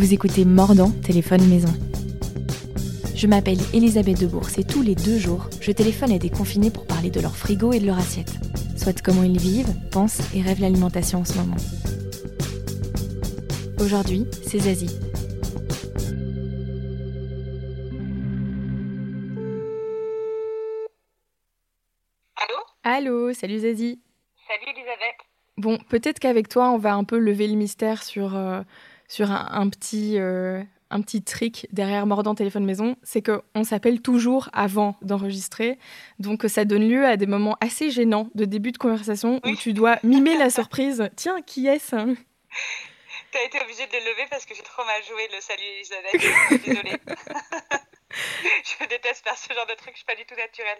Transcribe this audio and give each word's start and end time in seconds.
Vous 0.00 0.14
écoutez 0.14 0.46
Mordant, 0.46 0.90
téléphone 0.90 1.46
maison. 1.46 1.68
Je 3.14 3.26
m'appelle 3.26 3.58
Elisabeth 3.74 4.18
Debourse 4.18 4.56
et 4.56 4.64
tous 4.64 4.80
les 4.80 4.94
deux 4.94 5.18
jours, 5.18 5.50
je 5.60 5.72
téléphone 5.72 6.10
à 6.10 6.18
des 6.18 6.30
confinés 6.30 6.70
pour 6.70 6.86
parler 6.86 7.10
de 7.10 7.20
leur 7.20 7.36
frigo 7.36 7.74
et 7.74 7.80
de 7.80 7.84
leur 7.84 7.98
assiette. 7.98 8.32
Soit 8.78 9.02
comment 9.02 9.24
ils 9.24 9.38
vivent, 9.38 9.74
pensent 9.92 10.22
et 10.34 10.40
rêvent 10.40 10.62
l'alimentation 10.62 11.18
en 11.18 11.26
ce 11.26 11.36
moment. 11.36 11.56
Aujourd'hui, 13.78 14.24
c'est 14.42 14.60
Zazie. 14.60 14.98
Allô? 22.36 22.56
Allô, 22.84 23.32
salut 23.34 23.58
Zazie. 23.58 24.00
Salut 24.48 24.72
Elisabeth. 24.74 25.20
Bon, 25.58 25.76
peut-être 25.90 26.18
qu'avec 26.18 26.48
toi, 26.48 26.70
on 26.70 26.78
va 26.78 26.94
un 26.94 27.04
peu 27.04 27.18
lever 27.18 27.48
le 27.48 27.56
mystère 27.56 28.02
sur, 28.02 28.34
euh, 28.34 28.62
sur 29.10 29.32
un, 29.32 29.48
un 29.50 29.68
petit, 29.68 30.18
euh, 30.18 30.62
un 30.90 31.02
petit 31.02 31.22
trick 31.22 31.66
derrière 31.72 32.06
Mordant 32.06 32.36
Téléphone 32.36 32.64
Maison, 32.64 32.96
c'est 33.02 33.22
qu'on 33.22 33.64
s'appelle 33.64 34.00
toujours 34.00 34.48
avant 34.52 34.96
d'enregistrer. 35.02 35.78
Donc 36.20 36.44
ça 36.46 36.64
donne 36.64 36.88
lieu 36.88 37.04
à 37.04 37.16
des 37.16 37.26
moments 37.26 37.56
assez 37.60 37.90
gênants 37.90 38.30
de 38.36 38.44
début 38.44 38.70
de 38.70 38.78
conversation 38.78 39.40
où 39.44 39.56
tu 39.56 39.72
dois 39.72 39.98
mimer 40.04 40.38
la 40.38 40.48
surprise. 40.48 41.10
Tiens, 41.16 41.42
qui 41.42 41.66
est-ce 41.66 41.96
T'as 41.96 43.44
été 43.44 43.60
obligée 43.60 43.86
de 43.86 43.92
le 43.92 44.12
lever 44.12 44.28
parce 44.30 44.46
que 44.46 44.54
j'ai 44.54 44.62
trop 44.62 44.84
mal 44.84 45.02
joué 45.08 45.28
le 45.32 45.40
salut 45.40 45.62
Elisabeth. 45.76 46.64
Désolée. 46.64 46.96
je 48.80 48.88
déteste 48.88 49.24
faire 49.24 49.36
ce 49.36 49.52
genre 49.52 49.66
de 49.66 49.74
truc, 49.74 49.90
je 49.92 49.98
suis 49.98 50.06
pas 50.06 50.16
du 50.16 50.24
tout 50.24 50.36
naturelle. 50.36 50.78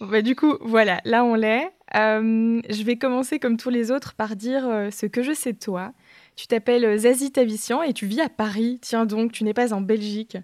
Bah, 0.00 0.22
du 0.22 0.36
coup, 0.36 0.58
voilà, 0.60 1.00
là 1.04 1.24
on 1.24 1.34
l'est. 1.34 1.70
Euh, 1.94 2.60
je 2.68 2.82
vais 2.82 2.96
commencer 2.96 3.38
comme 3.38 3.56
tous 3.56 3.70
les 3.70 3.90
autres 3.90 4.14
par 4.14 4.36
dire 4.36 4.66
euh, 4.68 4.90
ce 4.90 5.06
que 5.06 5.22
je 5.22 5.32
sais 5.32 5.52
de 5.52 5.58
toi. 5.58 5.92
Tu 6.36 6.46
t'appelles 6.46 6.98
Zazie 6.98 7.32
Tavissian 7.32 7.82
et 7.82 7.92
tu 7.92 8.06
vis 8.06 8.20
à 8.20 8.28
Paris. 8.28 8.78
Tiens 8.82 9.06
donc, 9.06 9.32
tu 9.32 9.44
n'es 9.44 9.54
pas 9.54 9.72
en 9.72 9.80
Belgique. 9.80 10.36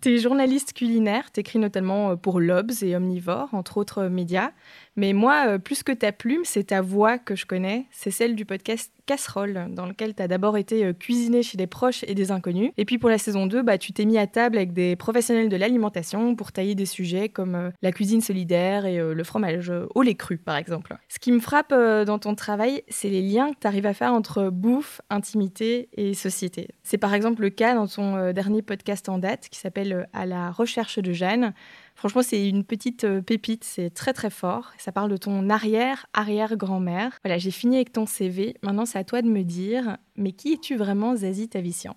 Tu 0.00 0.14
es 0.14 0.18
journaliste 0.18 0.74
culinaire, 0.74 1.32
tu 1.32 1.40
écris 1.40 1.58
notamment 1.58 2.10
euh, 2.10 2.16
pour 2.16 2.38
Lobs 2.38 2.82
et 2.82 2.94
Omnivore, 2.94 3.48
entre 3.52 3.78
autres 3.78 4.04
médias. 4.04 4.52
Mais 4.94 5.12
moi, 5.12 5.58
plus 5.58 5.82
que 5.82 5.90
ta 5.90 6.12
plume, 6.12 6.44
c'est 6.44 6.68
ta 6.68 6.82
voix 6.82 7.18
que 7.18 7.34
je 7.34 7.46
connais. 7.46 7.86
C'est 7.90 8.12
celle 8.12 8.36
du 8.36 8.44
podcast 8.44 8.92
Casserole, 9.08 9.68
dans 9.70 9.86
lequel 9.86 10.14
tu 10.14 10.22
as 10.22 10.28
d'abord 10.28 10.58
été 10.58 10.92
cuisiné 10.94 11.42
chez 11.42 11.56
des 11.56 11.66
proches 11.66 12.04
et 12.06 12.14
des 12.14 12.30
inconnus. 12.30 12.72
Et 12.76 12.84
puis 12.84 12.98
pour 12.98 13.08
la 13.08 13.16
saison 13.18 13.46
2, 13.46 13.62
bah, 13.62 13.78
tu 13.78 13.92
t'es 13.92 14.04
mis 14.04 14.18
à 14.18 14.26
table 14.26 14.58
avec 14.58 14.74
des 14.74 14.94
professionnels 14.96 15.48
de 15.48 15.56
l'alimentation 15.56 16.36
pour 16.36 16.52
tailler 16.52 16.74
des 16.74 16.86
sujets 16.86 17.30
comme 17.30 17.72
la 17.80 17.92
cuisine 17.92 18.20
solidaire 18.20 18.84
et 18.84 18.98
le 18.98 19.24
fromage 19.24 19.72
au 19.94 20.02
lait 20.02 20.14
cru, 20.14 20.36
par 20.36 20.56
exemple. 20.56 20.96
Ce 21.08 21.18
qui 21.18 21.32
me 21.32 21.40
frappe 21.40 21.72
dans 21.72 22.18
ton 22.18 22.34
travail, 22.34 22.82
c'est 22.88 23.08
les 23.08 23.22
liens 23.22 23.50
que 23.52 23.58
tu 23.60 23.66
arrives 23.66 23.86
à 23.86 23.94
faire 23.94 24.12
entre 24.12 24.50
bouffe, 24.50 25.00
intimité 25.08 25.88
et 25.96 26.12
société. 26.12 26.68
C'est 26.82 26.98
par 26.98 27.14
exemple 27.14 27.42
le 27.42 27.50
cas 27.50 27.74
dans 27.74 27.86
ton 27.86 28.32
dernier 28.32 28.62
podcast 28.62 29.08
en 29.08 29.18
date 29.18 29.48
qui 29.48 29.58
s'appelle 29.58 30.08
À 30.12 30.26
la 30.26 30.50
recherche 30.50 30.98
de 30.98 31.12
Jeanne. 31.12 31.54
Franchement, 31.98 32.22
c'est 32.22 32.48
une 32.48 32.64
petite 32.64 33.02
euh, 33.02 33.20
pépite, 33.20 33.64
c'est 33.64 33.90
très 33.90 34.12
très 34.12 34.30
fort. 34.30 34.70
Ça 34.78 34.92
parle 34.92 35.10
de 35.10 35.16
ton 35.16 35.50
arrière-arrière-grand-mère. 35.50 37.18
Voilà, 37.24 37.38
j'ai 37.38 37.50
fini 37.50 37.74
avec 37.74 37.90
ton 37.90 38.06
CV. 38.06 38.56
Maintenant, 38.62 38.86
c'est 38.86 39.00
à 39.00 39.02
toi 39.02 39.20
de 39.20 39.26
me 39.26 39.42
dire, 39.42 39.96
mais 40.14 40.30
qui 40.30 40.52
es-tu 40.52 40.76
vraiment, 40.76 41.16
Zazie 41.16 41.48
Tavissian 41.48 41.96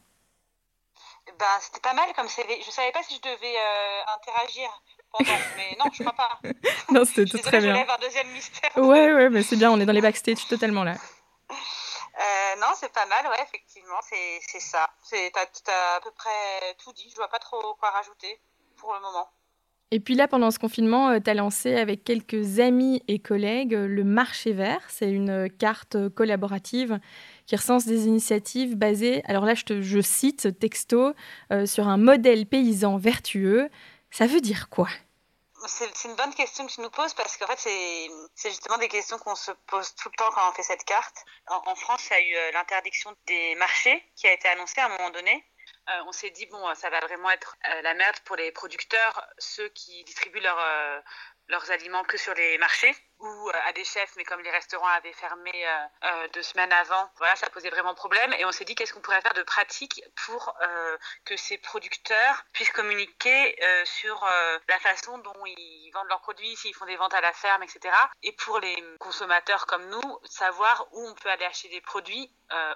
Ben, 1.38 1.46
c'était 1.60 1.82
pas 1.82 1.94
mal 1.94 2.12
comme 2.16 2.28
CV. 2.28 2.60
Je 2.66 2.72
savais 2.72 2.92
pas 2.92 3.04
si 3.04 3.14
je 3.14 3.22
devais 3.22 3.56
euh, 3.56 4.16
interagir 4.18 4.70
pendant, 5.12 5.38
mais 5.58 5.78
non, 5.78 5.86
je 5.94 6.02
crois 6.02 6.14
pas. 6.14 6.40
non, 6.92 7.06
c'était 7.06 7.26
tout 7.26 7.38
très 7.38 7.60
bien. 7.60 7.76
Je 7.76 7.94
un 7.94 7.98
deuxième 8.00 8.32
mystère. 8.32 8.76
Ouais, 8.78 9.14
ouais, 9.14 9.30
mais 9.30 9.44
c'est 9.44 9.56
bien, 9.56 9.70
on 9.70 9.80
est 9.80 9.86
dans 9.86 9.94
les 9.94 10.02
backstage 10.02 10.48
totalement 10.48 10.84
là. 10.84 10.96
Euh, 11.52 12.60
non, 12.60 12.70
c'est 12.76 12.92
pas 12.92 13.06
mal, 13.06 13.28
ouais, 13.28 13.44
effectivement, 13.44 14.00
c'est 14.02 14.60
ça. 14.60 14.90
T'as 15.12 15.42
as 15.42 15.96
à 15.98 16.02
peu 16.02 16.12
près 16.12 16.76
tout 16.84 16.92
dit, 16.94 17.08
je 17.12 17.18
vois 17.18 17.28
pas 17.30 17.38
trop 17.40 17.76
quoi 17.76 17.92
rajouter 17.92 18.42
pour 18.78 18.96
le 18.96 19.00
moment. 19.02 19.30
Et 19.94 20.00
puis 20.00 20.16
là, 20.16 20.30
pendant 20.30 20.52
ce 20.52 20.60
confinement, 20.60 21.20
tu 21.20 21.30
as 21.30 21.34
lancé 21.34 21.76
avec 21.76 22.06
quelques 22.06 22.60
amis 22.60 23.04
et 23.10 23.20
collègues 23.20 23.74
le 23.74 24.04
Marché 24.06 24.54
Vert. 24.54 24.82
C'est 24.88 25.12
une 25.12 25.50
carte 25.50 26.10
collaborative 26.10 27.00
qui 27.46 27.58
recense 27.58 27.86
des 27.86 28.08
initiatives 28.08 28.78
basées, 28.78 29.22
alors 29.26 29.44
là 29.44 29.56
je, 29.56 29.66
te, 29.66 30.02
cite 30.02 30.58
texto, 30.58 31.14
euh, 31.52 31.66
sur 31.66 31.90
un 31.90 31.98
modèle 31.98 32.46
paysan 32.46 32.96
vertueux. 32.98 33.70
Ça 34.10 34.26
veut 34.26 34.40
dire 34.40 34.70
quoi? 34.70 34.88
C'est 35.68 36.06
une 36.06 36.16
bonne 36.16 36.34
question 36.34 36.66
que 36.66 36.72
tu 36.72 36.80
nous 36.80 36.90
poses 36.90 37.14
parce 37.14 37.36
qu'en 37.36 37.46
fait, 37.48 37.60
c'est 38.34 38.50
justement 38.50 38.78
des 38.78 38.88
questions 38.88 39.18
qu'on 39.20 39.36
se 39.36 39.52
pose 39.68 39.94
tout 39.96 40.10
le 40.10 40.16
temps 40.16 40.32
quand 40.34 40.50
on 40.50 40.54
fait 40.54 40.64
cette 40.64 40.86
carte. 40.86 41.26
En, 41.48 41.76
France, 41.76 42.08
il 42.10 42.14
y 42.14 42.16
a 42.16 42.22
eu 42.22 42.36
euh, 42.36 42.52
l'interdiction 42.54 43.14
des 43.28 43.56
marchés 43.56 44.02
qui 44.16 44.28
a 44.28 44.34
été 44.34 44.48
annoncée 44.48 44.80
à 44.80 44.86
un 44.86 44.90
moment 44.90 45.10
donné. 45.12 45.46
Euh, 45.90 46.04
on 46.06 46.12
s'est 46.12 46.30
dit, 46.30 46.46
bon, 46.46 46.74
ça 46.76 46.90
va 46.90 47.00
vraiment 47.00 47.32
être 47.32 47.58
euh, 47.70 47.82
la 47.82 47.94
merde 47.94 48.20
pour 48.26 48.36
les 48.36 48.52
producteurs, 48.52 49.28
ceux 49.38 49.68
qui 49.70 50.04
distribuent 50.04 50.40
leur, 50.40 50.60
euh, 50.60 51.00
leurs 51.48 51.72
aliments 51.72 52.04
que 52.04 52.18
sur 52.18 52.34
les 52.34 52.58
marchés 52.60 52.96
ou 53.22 53.52
à 53.68 53.72
des 53.74 53.84
chefs, 53.84 54.16
mais 54.18 54.24
comme 54.24 54.42
les 54.42 54.52
restaurants 54.52 54.88
avaient 54.88 55.14
fermé 55.14 55.52
deux 56.34 56.42
semaines 56.42 56.74
avant, 56.74 57.10
voilà, 57.18 57.36
ça 57.36 57.50
posait 57.50 57.70
vraiment 57.70 57.94
problème. 57.94 58.34
Et 58.34 58.46
on 58.46 58.52
s'est 58.52 58.66
dit 58.66 58.76
qu'est-ce 58.76 58.94
qu'on 58.94 59.02
pourrait 59.02 59.22
faire 59.22 59.34
de 59.34 59.44
pratique 59.44 60.04
pour 60.26 60.56
que 61.26 61.38
ces 61.38 61.58
producteurs 61.58 62.44
puissent 62.54 62.72
communiquer 62.72 63.56
sur 63.86 64.28
la 64.68 64.80
façon 64.80 65.18
dont 65.20 65.46
ils 65.46 65.92
vendent 65.94 66.08
leurs 66.10 66.22
produits, 66.22 66.56
s'ils 66.56 66.76
font 66.76 66.86
des 66.86 66.96
ventes 66.96 67.14
à 67.14 67.22
la 67.22 67.34
ferme, 67.34 67.64
etc. 67.64 67.96
Et 68.24 68.32
pour 68.34 68.60
les 68.60 68.76
consommateurs 69.00 69.66
comme 69.66 69.86
nous, 69.90 70.20
savoir 70.26 70.88
où 70.92 71.08
on 71.08 71.14
peut 71.16 71.30
aller 71.30 71.46
acheter 71.46 71.70
des 71.70 71.82
produits 71.82 72.32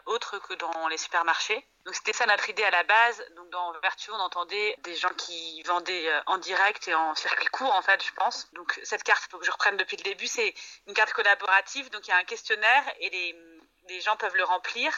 autres 0.06 0.40
que 0.40 0.54
dans 0.54 0.88
les 0.88 0.98
supermarchés. 0.98 1.68
Donc 1.86 1.94
c'était 1.94 2.14
ça 2.14 2.26
notre 2.26 2.50
idée 2.50 2.64
à 2.64 2.72
la 2.72 2.84
base. 2.84 3.24
Donc 3.36 3.50
dans 3.52 3.72
Vertu, 3.80 4.10
on 4.12 4.20
entendait 4.20 4.76
des 4.84 4.96
gens 4.96 5.14
qui 5.18 5.62
vendaient 5.64 6.10
euh, 6.10 6.20
en 6.26 6.40
direct 6.40 6.88
et 6.88 6.96
en 6.96 7.14
circuit 7.14 7.48
court 7.50 7.74
en 7.74 7.82
fait, 7.84 8.04
je 8.04 8.12
pense. 8.14 8.52
Donc 8.54 8.80
cette 8.84 9.04
carte, 9.04 9.24
il 9.28 9.32
faut 9.32 9.38
que 9.38 9.46
je 9.46 9.52
reprenne 9.52 9.78
depuis 9.78 9.96
le 9.98 10.04
début, 10.04 10.26
c'est 10.36 10.54
une 10.88 10.94
carte 10.94 11.14
collaborative. 11.14 11.90
Donc 11.92 12.08
il 12.08 12.12
y 12.12 12.14
a 12.14 12.18
un 12.18 12.24
questionnaire 12.24 12.84
et 13.00 13.10
les, 13.10 14.02
gens 14.02 14.18
peuvent 14.18 14.36
le 14.36 14.44
remplir 14.44 14.92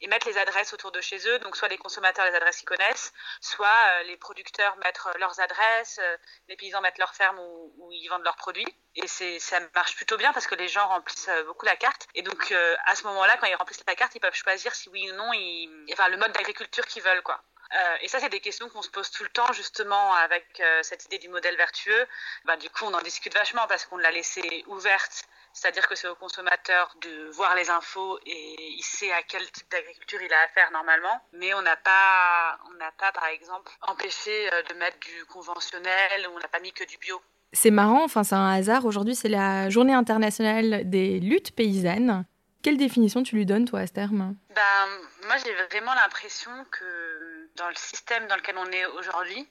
et 0.00 0.06
mettre 0.08 0.26
les 0.28 0.36
adresses 0.38 0.72
autour 0.72 0.92
de 0.92 1.00
chez 1.00 1.18
eux. 1.28 1.38
Donc 1.40 1.56
soit 1.56 1.68
les 1.68 1.78
consommateurs 1.78 2.26
les 2.26 2.34
adresses 2.34 2.58
qu'ils 2.58 2.68
connaissent, 2.68 3.12
soit 3.40 3.66
euh, 3.68 4.02
les 4.04 4.16
producteurs 4.16 4.76
mettre 4.78 5.10
leurs 5.18 5.40
adresses, 5.40 5.98
euh, 6.02 6.16
les 6.48 6.56
paysans 6.56 6.80
mettre 6.80 6.98
leur 7.00 7.14
ferme 7.14 7.38
où, 7.38 7.90
ils 7.92 8.08
vendent 8.08 8.24
leurs 8.24 8.36
produits. 8.36 8.66
Et 8.96 9.06
ça 9.06 9.60
marche 9.74 9.96
plutôt 9.96 10.16
bien 10.16 10.32
parce 10.32 10.46
que 10.46 10.54
les 10.54 10.68
gens 10.68 10.86
remplissent 10.88 11.28
euh, 11.28 11.44
beaucoup 11.44 11.66
la 11.66 11.76
carte. 11.76 12.06
Et 12.14 12.22
donc 12.22 12.52
à 12.86 12.94
ce 12.94 13.04
moment-là, 13.04 13.36
quand 13.38 13.46
ils 13.46 13.54
remplissent 13.54 13.84
la 13.86 13.96
carte, 13.96 14.14
ils 14.14 14.20
peuvent 14.20 14.34
choisir 14.34 14.74
si 14.74 14.88
oui 14.90 15.10
ou 15.10 15.14
non, 15.14 15.32
ils, 15.32 15.86
enfin 15.92 16.08
le 16.08 16.16
mode 16.16 16.32
d'agriculture 16.32 16.86
qu'ils 16.86 17.02
veulent 17.02 17.22
quoi. 17.22 17.42
Euh, 17.72 17.96
et 18.02 18.08
ça, 18.08 18.20
c'est 18.20 18.28
des 18.28 18.40
questions 18.40 18.68
qu'on 18.68 18.82
se 18.82 18.90
pose 18.90 19.10
tout 19.10 19.22
le 19.22 19.30
temps, 19.30 19.52
justement, 19.52 20.12
avec 20.14 20.60
euh, 20.60 20.82
cette 20.82 21.04
idée 21.06 21.18
du 21.18 21.28
modèle 21.28 21.56
vertueux. 21.56 22.06
Ben, 22.44 22.56
du 22.56 22.68
coup, 22.70 22.84
on 22.84 22.94
en 22.94 23.02
discute 23.02 23.34
vachement 23.34 23.66
parce 23.68 23.86
qu'on 23.86 23.96
l'a 23.96 24.10
laissée 24.10 24.64
ouverte 24.66 25.24
c'est-à-dire 25.54 25.86
que 25.86 25.94
c'est 25.94 26.08
au 26.08 26.16
consommateur 26.16 26.94
de 27.00 27.30
voir 27.30 27.54
les 27.54 27.70
infos 27.70 28.18
et 28.26 28.56
il 28.76 28.82
sait 28.82 29.12
à 29.12 29.22
quel 29.22 29.48
type 29.52 29.70
d'agriculture 29.70 30.18
il 30.20 30.32
a 30.32 30.40
affaire 30.46 30.70
normalement. 30.72 31.20
Mais 31.32 31.54
on 31.54 31.62
n'a 31.62 31.76
pas, 31.76 32.58
on 32.68 32.76
n'a 32.76 32.90
pas, 32.98 33.12
par 33.12 33.26
exemple, 33.26 33.70
empêché 33.82 34.52
euh, 34.52 34.62
de 34.68 34.74
mettre 34.74 34.98
du 34.98 35.24
conventionnel 35.26 36.26
on 36.34 36.38
n'a 36.38 36.48
pas 36.48 36.58
mis 36.58 36.72
que 36.72 36.84
du 36.84 36.98
bio. 36.98 37.20
C'est 37.52 37.70
marrant, 37.70 38.02
enfin 38.02 38.24
c'est 38.24 38.34
un 38.34 38.50
hasard. 38.50 38.84
Aujourd'hui, 38.84 39.14
c'est 39.14 39.28
la 39.28 39.70
journée 39.70 39.92
internationale 39.92 40.90
des 40.90 41.20
luttes 41.20 41.54
paysannes. 41.54 42.24
Quelle 42.62 42.76
définition 42.76 43.22
tu 43.22 43.36
lui 43.36 43.46
donnes, 43.46 43.66
toi, 43.66 43.80
à 43.80 43.86
ce 43.86 43.92
terme? 43.92 44.34
Ben, 44.54 45.26
Moi, 45.26 45.36
j'ai 45.44 45.54
vraiment 45.54 45.94
l'impression 45.94 46.50
que 46.72 47.33
dans 47.56 47.68
le 47.68 47.74
système 47.76 48.26
dans 48.26 48.36
lequel 48.36 48.56
on 48.58 48.70
est 48.72 48.86
aujourd'hui, 48.86 49.48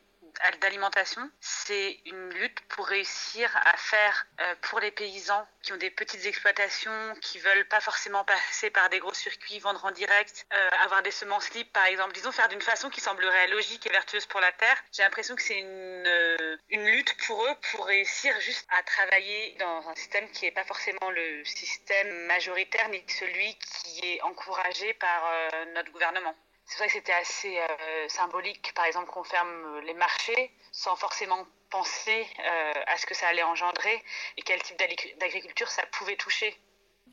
d'alimentation, 0.62 1.30
c'est 1.40 2.00
une 2.06 2.30
lutte 2.32 2.60
pour 2.70 2.88
réussir 2.88 3.50
à 3.66 3.78
faire 3.78 4.26
euh, 4.40 4.56
pour 4.62 4.80
les 4.80 4.92
paysans 4.92 5.48
qui 5.62 5.74
ont 5.74 5.78
des 5.78 5.90
petites 5.90 6.26
exploitations, 6.26 7.14
qui 7.22 7.40
veulent 7.40 7.68
pas 7.68 7.80
forcément 7.80 8.24
passer 8.24 8.70
par 8.70 8.90
des 8.90 9.00
gros 9.00 9.14
circuits, 9.14 9.60
vendre 9.60 9.84
en 9.86 9.92
direct, 9.92 10.46
euh, 10.54 10.70
avoir 10.84 11.04
des 11.04 11.12
semences 11.12 11.54
libres 11.54 11.70
par 11.72 11.86
exemple, 11.86 12.14
disons 12.14 12.32
faire 12.32 12.50
d'une 12.50 12.62
façon 12.62 12.90
qui 12.90 13.02
semblerait 13.02 13.48
logique 13.48 13.86
et 13.86 13.90
vertueuse 13.90 14.26
pour 14.26 14.40
la 14.40 14.52
terre. 14.54 14.78
J'ai 14.92 15.04
l'impression 15.04 15.36
que 15.36 15.42
c'est 15.42 15.60
une, 15.60 16.08
euh, 16.08 16.58
une 16.70 16.86
lutte 16.86 17.16
pour 17.26 17.46
eux 17.46 17.56
pour 17.72 17.86
réussir 17.86 18.38
juste 18.42 18.66
à 18.70 18.84
travailler 18.84 19.56
dans 19.60 19.88
un 19.88 19.96
système 19.96 20.30
qui 20.32 20.46
n'est 20.46 20.52
pas 20.52 20.66
forcément 20.66 21.10
le 21.12 21.46
système 21.46 22.26
majoritaire 22.26 22.90
ni 22.90 23.04
celui 23.08 23.58
qui 23.60 24.14
est 24.14 24.22
encouragé 24.22 24.94
par 24.96 25.32
notre 25.74 25.92
gouvernement 25.92 26.36
c'est 26.66 26.78
vrai 26.78 26.88
que 26.88 26.94
c'était 26.94 27.14
assez 27.14 27.58
euh, 27.58 28.08
symbolique, 28.08 28.74
par 28.76 28.86
exemple, 28.86 29.10
qu'on 29.10 29.24
ferme 29.24 29.80
les 29.86 29.94
marchés 29.94 30.52
sans 30.72 30.96
forcément 30.96 31.46
penser 31.70 32.26
euh, 32.40 32.74
à 32.88 32.98
ce 32.98 33.06
que 33.06 33.16
ça 33.16 33.28
allait 33.28 33.44
engendrer 33.44 34.02
et 34.38 34.42
quel 34.44 34.62
type 34.62 34.78
d'agriculture 35.20 35.70
ça 35.70 35.84
pouvait 35.92 36.16
toucher. 36.16 36.56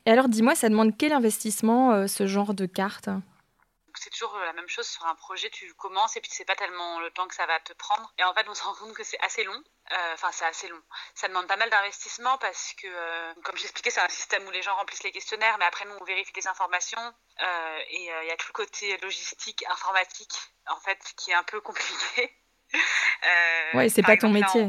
Et 0.07 0.11
alors, 0.11 0.29
dis-moi, 0.29 0.55
ça 0.55 0.69
demande 0.69 0.97
quel 0.97 1.13
investissement, 1.13 1.93
euh, 1.93 2.07
ce 2.07 2.27
genre 2.27 2.55
de 2.55 2.67
carte? 2.67 3.09
C'est 3.99 4.11
toujours 4.11 4.37
la 4.39 4.53
même 4.53 4.69
chose 4.69 4.87
sur 4.87 5.05
un 5.07 5.15
projet, 5.15 5.51
tu 5.51 5.73
commences 5.75 6.17
et 6.17 6.21
puis 6.21 6.31
tu 6.31 6.37
sais 6.37 6.45
pas 6.45 6.57
tellement 6.57 7.01
le 7.01 7.11
temps 7.11 7.27
que 7.27 7.35
ça 7.35 7.47
va 7.47 7.59
te 7.61 7.73
prendre. 7.73 8.13
Et 8.19 8.25
en 8.25 8.35
fait, 8.35 8.49
on 8.49 8.55
se 8.55 8.63
rend 8.63 8.75
compte 8.75 8.95
que 8.95 9.03
c'est 9.03 9.21
assez 9.21 9.45
long. 9.45 9.63
Euh, 9.93 10.15
enfin, 10.15 10.29
c'est 10.33 10.45
assez 10.45 10.69
long. 10.69 10.81
Ça 11.15 11.29
demande 11.29 11.47
pas 11.47 11.57
mal 11.57 11.69
d'investissement 11.71 12.39
parce 12.39 12.75
que, 12.75 12.87
euh, 12.87 13.35
comme 13.43 13.57
j'expliquais, 13.57 13.91
c'est 13.91 14.01
un 14.01 14.09
système 14.09 14.47
où 14.47 14.51
les 14.51 14.63
gens 14.63 14.75
remplissent 14.77 15.03
les 15.03 15.13
questionnaires, 15.13 15.57
mais 15.59 15.65
après, 15.65 15.85
nous, 15.85 15.97
on 16.01 16.05
vérifie 16.05 16.33
les 16.37 16.47
informations. 16.47 17.01
Euh, 17.43 17.79
et 17.89 18.05
il 18.23 18.27
y 18.29 18.31
a 18.31 18.37
tout 18.37 18.49
le 18.49 18.53
côté 18.53 18.97
logistique, 18.99 19.65
informatique, 19.69 20.35
en 20.69 20.79
fait, 20.81 20.99
qui 21.17 21.33
est 21.33 21.35
un 21.35 21.43
peu 21.43 21.61
compliqué. 21.61 22.37
ouais, 23.75 23.89
c'est 23.89 24.03
pas 24.03 24.17
ton 24.17 24.31
métier. 24.31 24.69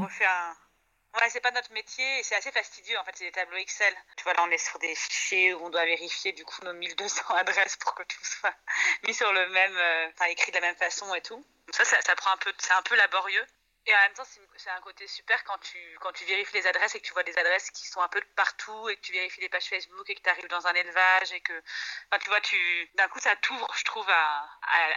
Ouais, 1.15 1.29
c'est 1.29 1.41
pas 1.41 1.51
notre 1.51 1.71
métier 1.73 2.23
c'est 2.23 2.35
assez 2.35 2.51
fastidieux 2.51 2.97
en 2.97 3.03
fait, 3.03 3.11
c'est 3.15 3.25
des 3.25 3.31
tableaux 3.31 3.57
Excel. 3.57 3.93
Tu 4.17 4.23
vois, 4.23 4.33
là 4.33 4.43
on 4.43 4.51
est 4.51 4.57
sur 4.57 4.79
des 4.79 4.95
fichiers 4.95 5.53
où 5.53 5.65
on 5.65 5.69
doit 5.69 5.85
vérifier 5.85 6.31
du 6.31 6.45
coup 6.45 6.63
nos 6.63 6.73
1200 6.73 7.23
adresses 7.35 7.77
pour 7.77 7.93
que 7.95 8.03
tout 8.03 8.23
soit 8.23 8.55
mis 9.07 9.13
sur 9.13 9.31
le 9.33 9.49
même, 9.49 10.09
enfin 10.13 10.25
écrit 10.25 10.51
de 10.51 10.57
la 10.57 10.61
même 10.61 10.77
façon 10.77 11.13
et 11.15 11.21
tout. 11.21 11.45
ça, 11.71 11.83
ça, 11.85 12.01
ça 12.01 12.15
prend 12.15 12.31
un 12.31 12.37
peu, 12.37 12.53
c'est 12.59 12.73
un 12.73 12.81
peu 12.83 12.95
laborieux. 12.95 13.45
Et 13.87 13.95
en 13.95 13.97
même 13.97 14.13
temps, 14.13 14.23
c'est 14.57 14.69
un 14.69 14.81
côté 14.81 15.07
super 15.07 15.43
quand 15.43 15.57
tu, 15.57 15.79
quand 16.01 16.11
tu 16.11 16.23
vérifies 16.25 16.53
les 16.53 16.67
adresses 16.67 16.93
et 16.93 16.99
que 16.99 17.05
tu 17.05 17.13
vois 17.13 17.23
des 17.23 17.35
adresses 17.37 17.71
qui 17.71 17.87
sont 17.87 18.01
un 18.01 18.07
peu 18.09 18.21
partout 18.35 18.89
et 18.89 18.95
que 18.95 19.01
tu 19.01 19.11
vérifies 19.11 19.41
les 19.41 19.49
pages 19.49 19.65
Facebook 19.65 20.07
et 20.07 20.13
que 20.15 20.21
tu 20.21 20.29
arrives 20.29 20.47
dans 20.49 20.67
un 20.67 20.73
élevage 20.73 21.31
et 21.31 21.41
que, 21.41 21.53
enfin, 22.11 22.19
tu 22.19 22.29
vois, 22.29 22.41
tu, 22.41 22.91
d'un 22.93 23.07
coup, 23.07 23.19
ça 23.19 23.35
t'ouvre, 23.37 23.67
je 23.75 23.83
trouve, 23.83 24.07
à, 24.07 24.49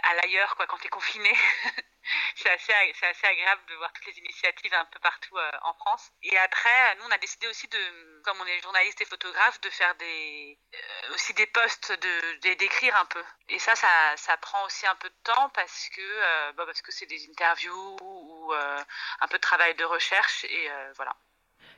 à, 0.03 0.13
l'ailleurs, 0.15 0.55
quoi, 0.55 0.67
quand 0.67 0.77
tu 0.77 0.85
es 0.85 0.89
confiné. 0.89 1.33
c'est 2.35 2.49
assez, 2.49 2.73
assez, 2.73 3.27
agréable 3.27 3.61
de 3.69 3.75
voir 3.75 3.91
toutes 3.93 4.07
les 4.07 4.19
initiatives 4.19 4.73
un 4.73 4.85
peu 4.85 4.99
partout 4.99 5.37
euh, 5.37 5.51
en 5.63 5.73
France. 5.73 6.11
Et 6.23 6.37
après, 6.37 6.95
nous, 6.97 7.05
on 7.07 7.11
a 7.11 7.17
décidé 7.17 7.47
aussi 7.47 7.67
de, 7.67 8.21
comme 8.23 8.37
on 8.41 8.45
est 8.45 8.61
journaliste 8.61 9.01
et 9.01 9.05
photographe, 9.05 9.59
de 9.61 9.69
faire 9.69 9.93
des, 9.95 10.57
euh, 10.73 11.13
aussi 11.13 11.33
des 11.33 11.45
posts, 11.47 11.91
de, 11.91 12.55
d'écrire 12.55 12.95
un 12.95 13.05
peu. 13.05 13.23
Et 13.49 13.59
ça, 13.59 13.75
ça, 13.75 13.87
ça 14.17 14.37
prend 14.37 14.63
aussi 14.65 14.85
un 14.87 14.95
peu 14.95 15.09
de 15.09 15.15
temps 15.23 15.49
parce 15.53 15.89
que, 15.89 16.01
euh, 16.01 16.51
bah, 16.53 16.65
parce 16.65 16.81
que 16.81 16.91
c'est 16.91 17.05
des 17.05 17.27
interviews 17.29 17.97
ou 18.01 18.53
un 18.53 19.27
peu 19.27 19.37
de 19.37 19.41
travail 19.41 19.73
de 19.75 19.83
recherche 19.83 20.45
et 20.45 20.69
voilà. 20.95 21.15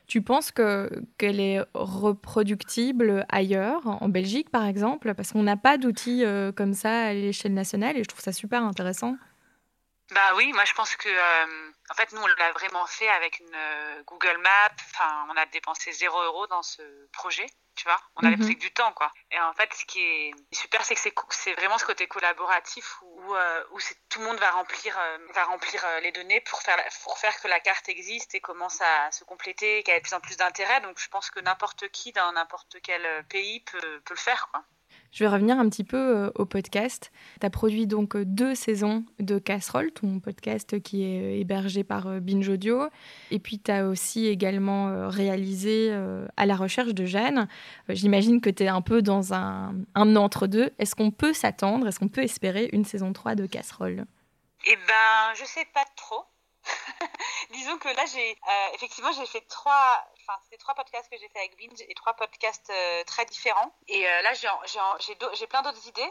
Tu 0.06 0.22
penses 0.22 0.50
que 0.52 0.90
qu'elle 1.18 1.40
est 1.40 1.60
reproductible 1.74 3.26
ailleurs, 3.28 3.86
en 3.86 4.08
Belgique 4.08 4.50
par 4.50 4.66
exemple, 4.66 5.14
parce 5.14 5.32
qu'on 5.32 5.42
n'a 5.42 5.56
pas 5.56 5.78
d'outils 5.78 6.24
comme 6.56 6.74
ça 6.74 7.06
à 7.06 7.12
l'échelle 7.12 7.54
nationale 7.54 7.96
et 7.96 8.02
je 8.02 8.08
trouve 8.08 8.20
ça 8.20 8.32
super 8.32 8.62
intéressant. 8.62 9.16
Bah 10.12 10.34
oui, 10.36 10.52
moi 10.54 10.64
je 10.64 10.72
pense 10.72 10.96
que 10.96 11.08
euh, 11.08 11.72
en 11.90 11.94
fait 11.94 12.12
nous 12.12 12.22
on 12.22 12.26
l'a 12.26 12.52
vraiment 12.52 12.86
fait 12.86 13.08
avec 13.08 13.40
une 13.40 13.54
euh, 13.54 14.02
Google 14.04 14.38
Maps. 14.38 14.76
Enfin, 14.94 15.26
on 15.28 15.36
a 15.36 15.44
dépensé 15.46 15.92
0 15.92 16.22
euros 16.22 16.46
dans 16.46 16.62
ce 16.62 16.82
projet, 17.12 17.44
tu 17.74 17.84
vois. 17.84 18.00
On 18.16 18.26
a 18.26 18.30
dépensé 18.30 18.52
mhm. 18.52 18.58
du 18.58 18.72
temps, 18.72 18.92
quoi. 18.92 19.12
Et 19.30 19.38
en 19.38 19.52
fait, 19.52 19.72
ce 19.74 19.84
qui 19.84 20.00
est 20.00 20.32
super, 20.50 20.82
c'est 20.82 20.94
que 20.94 21.00
c'est 21.28 21.52
vraiment 21.54 21.76
ce 21.76 21.84
côté 21.84 22.06
collaboratif 22.06 23.02
où, 23.02 23.34
euh, 23.34 23.64
où, 23.72 23.78
tout 24.08 24.20
le 24.20 24.24
monde 24.24 24.38
va 24.38 24.50
remplir 24.52 24.98
va 25.34 25.44
remplir 25.44 25.84
les 26.00 26.12
données 26.12 26.40
pour 26.40 26.62
faire 26.62 26.82
pour 27.02 27.18
faire 27.18 27.38
que 27.40 27.48
la 27.48 27.60
carte 27.60 27.90
existe 27.90 28.34
et 28.34 28.40
commence 28.40 28.80
à 28.80 29.12
se 29.12 29.24
compléter, 29.24 29.82
qu'elle 29.82 29.96
ait 29.96 30.00
de 30.00 30.04
plus 30.04 30.14
en 30.14 30.20
plus 30.20 30.38
d'intérêt. 30.38 30.80
Donc 30.80 30.98
je 30.98 31.08
pense 31.08 31.30
que 31.30 31.40
n'importe 31.40 31.86
qui 31.90 32.12
dans 32.12 32.32
n'importe 32.32 32.76
quel 32.82 33.26
pays 33.26 33.60
peut, 33.60 34.00
peut 34.06 34.14
le 34.14 34.20
faire, 34.20 34.48
quoi. 34.50 34.64
Je 35.12 35.24
vais 35.24 35.28
revenir 35.28 35.58
un 35.58 35.68
petit 35.68 35.84
peu 35.84 35.96
euh, 35.96 36.30
au 36.34 36.44
podcast. 36.44 37.10
Tu 37.40 37.46
as 37.46 37.50
produit 37.50 37.86
donc 37.86 38.14
euh, 38.14 38.24
deux 38.24 38.54
saisons 38.54 39.04
de 39.18 39.38
Casserole, 39.38 39.90
ton 39.92 40.20
podcast 40.20 40.80
qui 40.82 41.02
est 41.02 41.22
euh, 41.22 41.40
hébergé 41.40 41.82
par 41.84 42.20
Binge 42.20 42.48
Audio. 42.48 42.88
Et 43.30 43.38
puis 43.38 43.58
tu 43.58 43.70
as 43.70 43.86
aussi 43.86 44.26
également 44.26 45.08
réalisé 45.08 45.92
À 46.36 46.46
la 46.46 46.56
recherche 46.56 46.94
de 46.94 47.04
Jeanne. 47.04 47.48
J'imagine 47.88 48.40
que 48.40 48.50
tu 48.50 48.64
es 48.64 48.68
un 48.68 48.82
peu 48.82 49.02
dans 49.02 49.34
un, 49.34 49.74
entre-deux. 49.94 50.70
Est-ce 50.78 50.94
qu'on 50.94 51.10
peut 51.10 51.32
s'attendre, 51.32 51.86
est-ce 51.88 51.98
qu'on 51.98 52.08
peut 52.08 52.22
espérer 52.22 52.68
une 52.72 52.84
saison 52.84 53.12
3 53.12 53.34
de 53.34 53.46
Casserole? 53.46 54.04
Eh 54.66 54.76
ben, 54.76 55.34
je 55.34 55.44
sais 55.44 55.66
pas 55.72 55.84
trop. 55.96 56.24
Disons 57.52 57.78
que 57.78 57.88
là, 57.88 58.04
j'ai 58.12 58.36
effectivement, 58.74 59.12
j'ai 59.12 59.26
fait 59.26 59.44
trois, 59.48 60.04
enfin, 60.28 60.40
c'est 60.50 60.58
trois 60.58 60.74
podcasts 60.74 61.10
que 61.10 61.16
j'ai 61.18 61.28
fait 61.28 61.38
avec 61.38 61.56
Binge 61.56 61.80
et 61.88 61.94
trois 61.94 62.14
podcasts 62.14 62.70
euh, 62.70 63.04
très 63.04 63.24
différents. 63.26 63.74
Et 63.88 64.06
euh, 64.06 64.22
là, 64.22 64.32
j'ai 64.34 65.46
plein 65.46 65.62
d'autres 65.62 65.86
idées, 65.86 66.10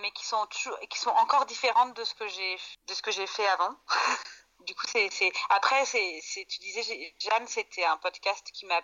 mais 0.00 0.10
qui 0.12 0.26
sont 0.26 0.46
qui 0.90 0.98
sont 0.98 1.10
encore 1.10 1.46
différentes 1.46 1.94
de 1.94 2.04
ce 2.04 2.14
que 2.14 2.26
j'ai 2.28 2.58
de 2.88 2.94
ce 2.94 3.02
que 3.02 3.10
j'ai 3.10 3.26
fait 3.26 3.46
avant. 3.48 3.74
du 4.66 4.74
coup, 4.74 4.86
c'est 4.88 5.32
après, 5.50 5.84
c'est 5.84 6.20
tu 6.48 6.58
disais, 6.58 7.14
Jeanne, 7.18 7.46
c'était 7.46 7.84
un 7.84 7.96
podcast 7.98 8.50
qui 8.52 8.66
m'a 8.66 8.80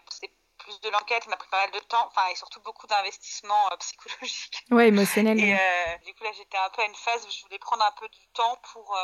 plus 0.58 0.80
de 0.80 0.88
l'enquête, 0.90 1.26
m'a 1.26 1.36
pris 1.36 1.48
pas 1.48 1.60
mal 1.62 1.72
de 1.72 1.80
temps, 1.80 2.06
enfin 2.06 2.26
et 2.28 2.36
surtout 2.36 2.60
beaucoup 2.60 2.86
d'investissement 2.86 3.68
psychologique. 3.80 4.64
Ouais, 4.70 4.88
émotionnel. 4.88 5.38
Et 5.40 5.56
du 6.04 6.14
coup 6.14 6.24
là, 6.24 6.32
j'étais 6.32 6.58
un 6.58 6.70
peu 6.70 6.82
à 6.82 6.86
une 6.86 6.94
phase 6.94 7.26
où 7.26 7.30
je 7.30 7.42
voulais 7.42 7.58
prendre 7.58 7.84
un 7.84 7.92
peu 7.92 8.08
du 8.08 8.26
temps 8.28 8.56
pour 8.72 8.96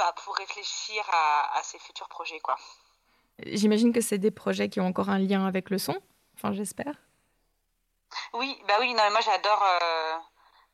bah, 0.00 0.14
pour 0.24 0.34
réfléchir 0.34 1.04
à, 1.12 1.60
ces 1.62 1.78
futurs 1.78 2.08
projets. 2.08 2.40
quoi. 2.40 2.56
J'imagine 3.46 3.92
que 3.92 4.00
c'est 4.00 4.18
des 4.18 4.30
projets 4.30 4.68
qui 4.68 4.80
ont 4.80 4.86
encore 4.86 5.08
un 5.08 5.18
lien 5.18 5.46
avec 5.46 5.70
le 5.70 5.78
son, 5.78 5.96
enfin 6.36 6.52
j'espère. 6.52 6.94
Oui, 8.32 8.60
bah 8.66 8.74
oui, 8.80 8.92
non, 8.94 9.10
moi 9.10 9.20
j'adore 9.20 9.62
euh, 9.62 10.16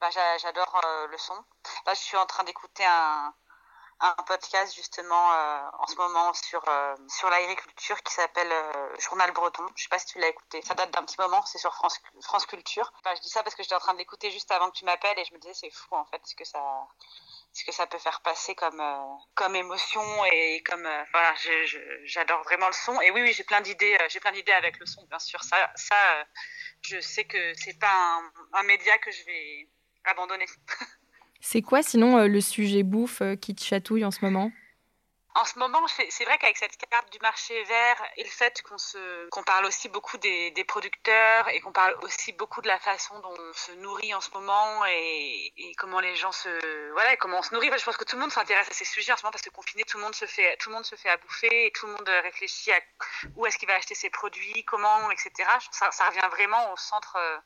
bah, 0.00 0.08
j'adore 0.10 0.80
euh, 0.84 1.06
le 1.08 1.18
son. 1.18 1.34
Là, 1.86 1.94
je 1.94 2.00
suis 2.00 2.16
en 2.16 2.26
train 2.26 2.44
d'écouter 2.44 2.84
un, 2.84 3.34
un, 4.00 4.12
podcast 4.26 4.74
justement 4.74 5.32
euh, 5.32 5.68
en 5.78 5.86
ce 5.86 5.96
moment 5.96 6.32
sur, 6.34 6.64
sur 7.08 7.30
l'agriculture 7.30 8.02
qui 8.02 8.14
s'appelle 8.14 8.52
Journal 8.98 9.32
Breton. 9.32 9.66
Je 9.74 9.84
sais 9.84 9.88
pas 9.88 9.98
si 9.98 10.06
tu 10.06 10.18
l'as 10.18 10.28
écouté. 10.28 10.62
Ça 10.62 10.74
date 10.74 10.90
d'un 10.92 11.02
petit 11.02 11.20
moment, 11.20 11.44
c'est 11.46 11.58
sur 11.58 11.74
France, 11.74 12.00
France 12.22 12.46
Culture. 12.46 12.92
je 13.14 13.20
dis 13.20 13.30
ça 13.30 13.42
parce 13.42 13.54
que 13.54 13.62
j'étais 13.62 13.74
en 13.74 13.80
train 13.80 13.94
de 13.94 13.98
l'écouter 13.98 14.30
juste 14.30 14.50
avant 14.50 14.70
que 14.70 14.76
tu 14.76 14.84
m'appelles 14.84 15.18
et 15.18 15.24
je 15.24 15.34
me 15.34 15.38
disais 15.38 15.54
c'est 15.54 15.70
fou 15.70 15.94
en 15.94 16.04
fait 16.06 16.20
ce 16.24 16.34
que 16.34 16.44
ça 16.44 16.60
ce 17.56 17.64
que 17.64 17.72
ça 17.72 17.86
peut 17.86 17.98
faire 17.98 18.20
passer 18.20 18.54
comme 18.54 18.80
euh, 18.80 19.14
comme 19.34 19.56
émotion 19.56 20.02
et 20.30 20.62
comme 20.62 20.84
euh, 20.84 21.04
voilà 21.10 21.34
j'adore 22.04 22.42
vraiment 22.42 22.66
le 22.66 22.74
son. 22.74 23.00
Et 23.00 23.10
oui 23.10 23.22
oui 23.22 23.32
j'ai 23.34 23.44
plein 23.44 23.62
d'idées 23.62 23.96
euh, 23.98 24.06
j'ai 24.10 24.20
plein 24.20 24.32
d'idées 24.32 24.52
avec 24.52 24.78
le 24.78 24.84
son 24.84 25.02
bien 25.06 25.18
sûr. 25.18 25.42
Ça 25.42 25.56
ça 25.74 25.96
je 26.82 27.00
sais 27.00 27.24
que 27.24 27.54
c'est 27.54 27.78
pas 27.78 27.90
un, 27.90 28.60
un, 28.60 28.62
média 28.64 28.98
que 28.98 29.10
je 29.10 29.24
vais 29.24 29.68
abandonner. 30.04 30.44
C'est 31.40 31.62
quoi 31.62 31.82
sinon 31.82 32.26
le 32.26 32.40
sujet 32.40 32.82
bouffe 32.82 33.22
qui 33.40 33.54
te 33.54 33.62
chatouille 33.62 34.04
en 34.04 34.10
ce 34.10 34.24
moment? 34.24 34.50
En 35.36 35.44
ce 35.44 35.58
moment, 35.58 35.86
c'est 36.08 36.24
vrai 36.24 36.38
qu'avec 36.38 36.56
cette 36.56 36.76
carte 36.88 37.12
du 37.12 37.18
marché 37.20 37.62
vert 37.64 38.02
et 38.16 38.24
le 38.24 38.30
fait 38.30 38.62
qu'on 39.30 39.42
parle 39.42 39.66
aussi 39.66 39.88
beaucoup 39.90 40.16
des, 40.16 40.64
producteurs 40.66 41.48
et 41.50 41.60
qu'on 41.60 41.72
parle 41.72 41.94
aussi 42.02 42.32
beaucoup 42.32 42.62
de 42.62 42.68
la 42.68 42.78
façon 42.78 43.18
dont 43.20 43.34
on 43.38 43.52
se 43.52 43.72
nourrit 43.72 44.14
en 44.14 44.20
ce 44.20 44.30
moment 44.30 44.84
et, 44.86 45.52
comment 45.76 46.00
les 46.00 46.16
gens 46.16 46.32
se 46.32 46.90
voilà 46.92 47.16
comment 47.16 47.38
on 47.38 47.42
se 47.42 47.54
nourrit. 47.54 47.70
je 47.76 47.84
pense 47.84 47.96
que 47.96 48.04
tout 48.04 48.16
le 48.16 48.22
monde 48.22 48.32
s'intéresse 48.32 48.68
à 48.70 48.74
ces 48.74 48.84
sujets 48.84 49.12
en 49.12 49.16
ce 49.16 49.22
moment 49.22 49.32
parce 49.32 49.42
que 49.42 49.50
confiné, 49.50 49.84
tout 49.84 49.98
le 49.98 50.04
monde 50.04 50.14
se 50.14 50.24
fait 50.26 50.56
tout 50.56 50.70
le 50.70 50.74
monde 50.74 50.86
se 50.86 50.96
fait 50.96 51.10
à 51.10 51.18
bouffer 51.18 51.66
et 51.66 51.72
tout 51.72 51.86
le 51.86 51.92
monde 51.92 52.08
réfléchit 52.22 52.72
à 52.72 52.80
où 53.36 53.46
est-ce 53.46 53.58
qu'il 53.58 53.68
va 53.68 53.74
acheter 53.74 53.94
ses 53.94 54.10
produits, 54.10 54.64
comment, 54.64 55.10
etc. 55.10 55.30
Ça, 55.70 56.08
revient 56.08 56.28
vraiment 56.30 56.72
au 56.72 56.76
centre 56.76 57.16
euh, 57.16 57.38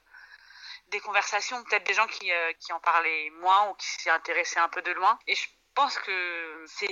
des 0.88 1.00
conversations, 1.00 1.62
peut-être 1.64 1.84
des 1.84 1.94
gens 1.94 2.06
qui, 2.06 2.32
euh, 2.32 2.52
qui 2.60 2.72
en 2.72 2.80
parlaient 2.80 3.30
moins 3.40 3.68
ou 3.68 3.74
qui 3.74 3.86
s'y 3.86 4.10
intéressaient 4.10 4.60
un 4.60 4.68
peu 4.68 4.82
de 4.82 4.92
loin. 4.92 5.18
Pense 5.80 5.98
que 5.98 6.64
c'est 6.66 6.88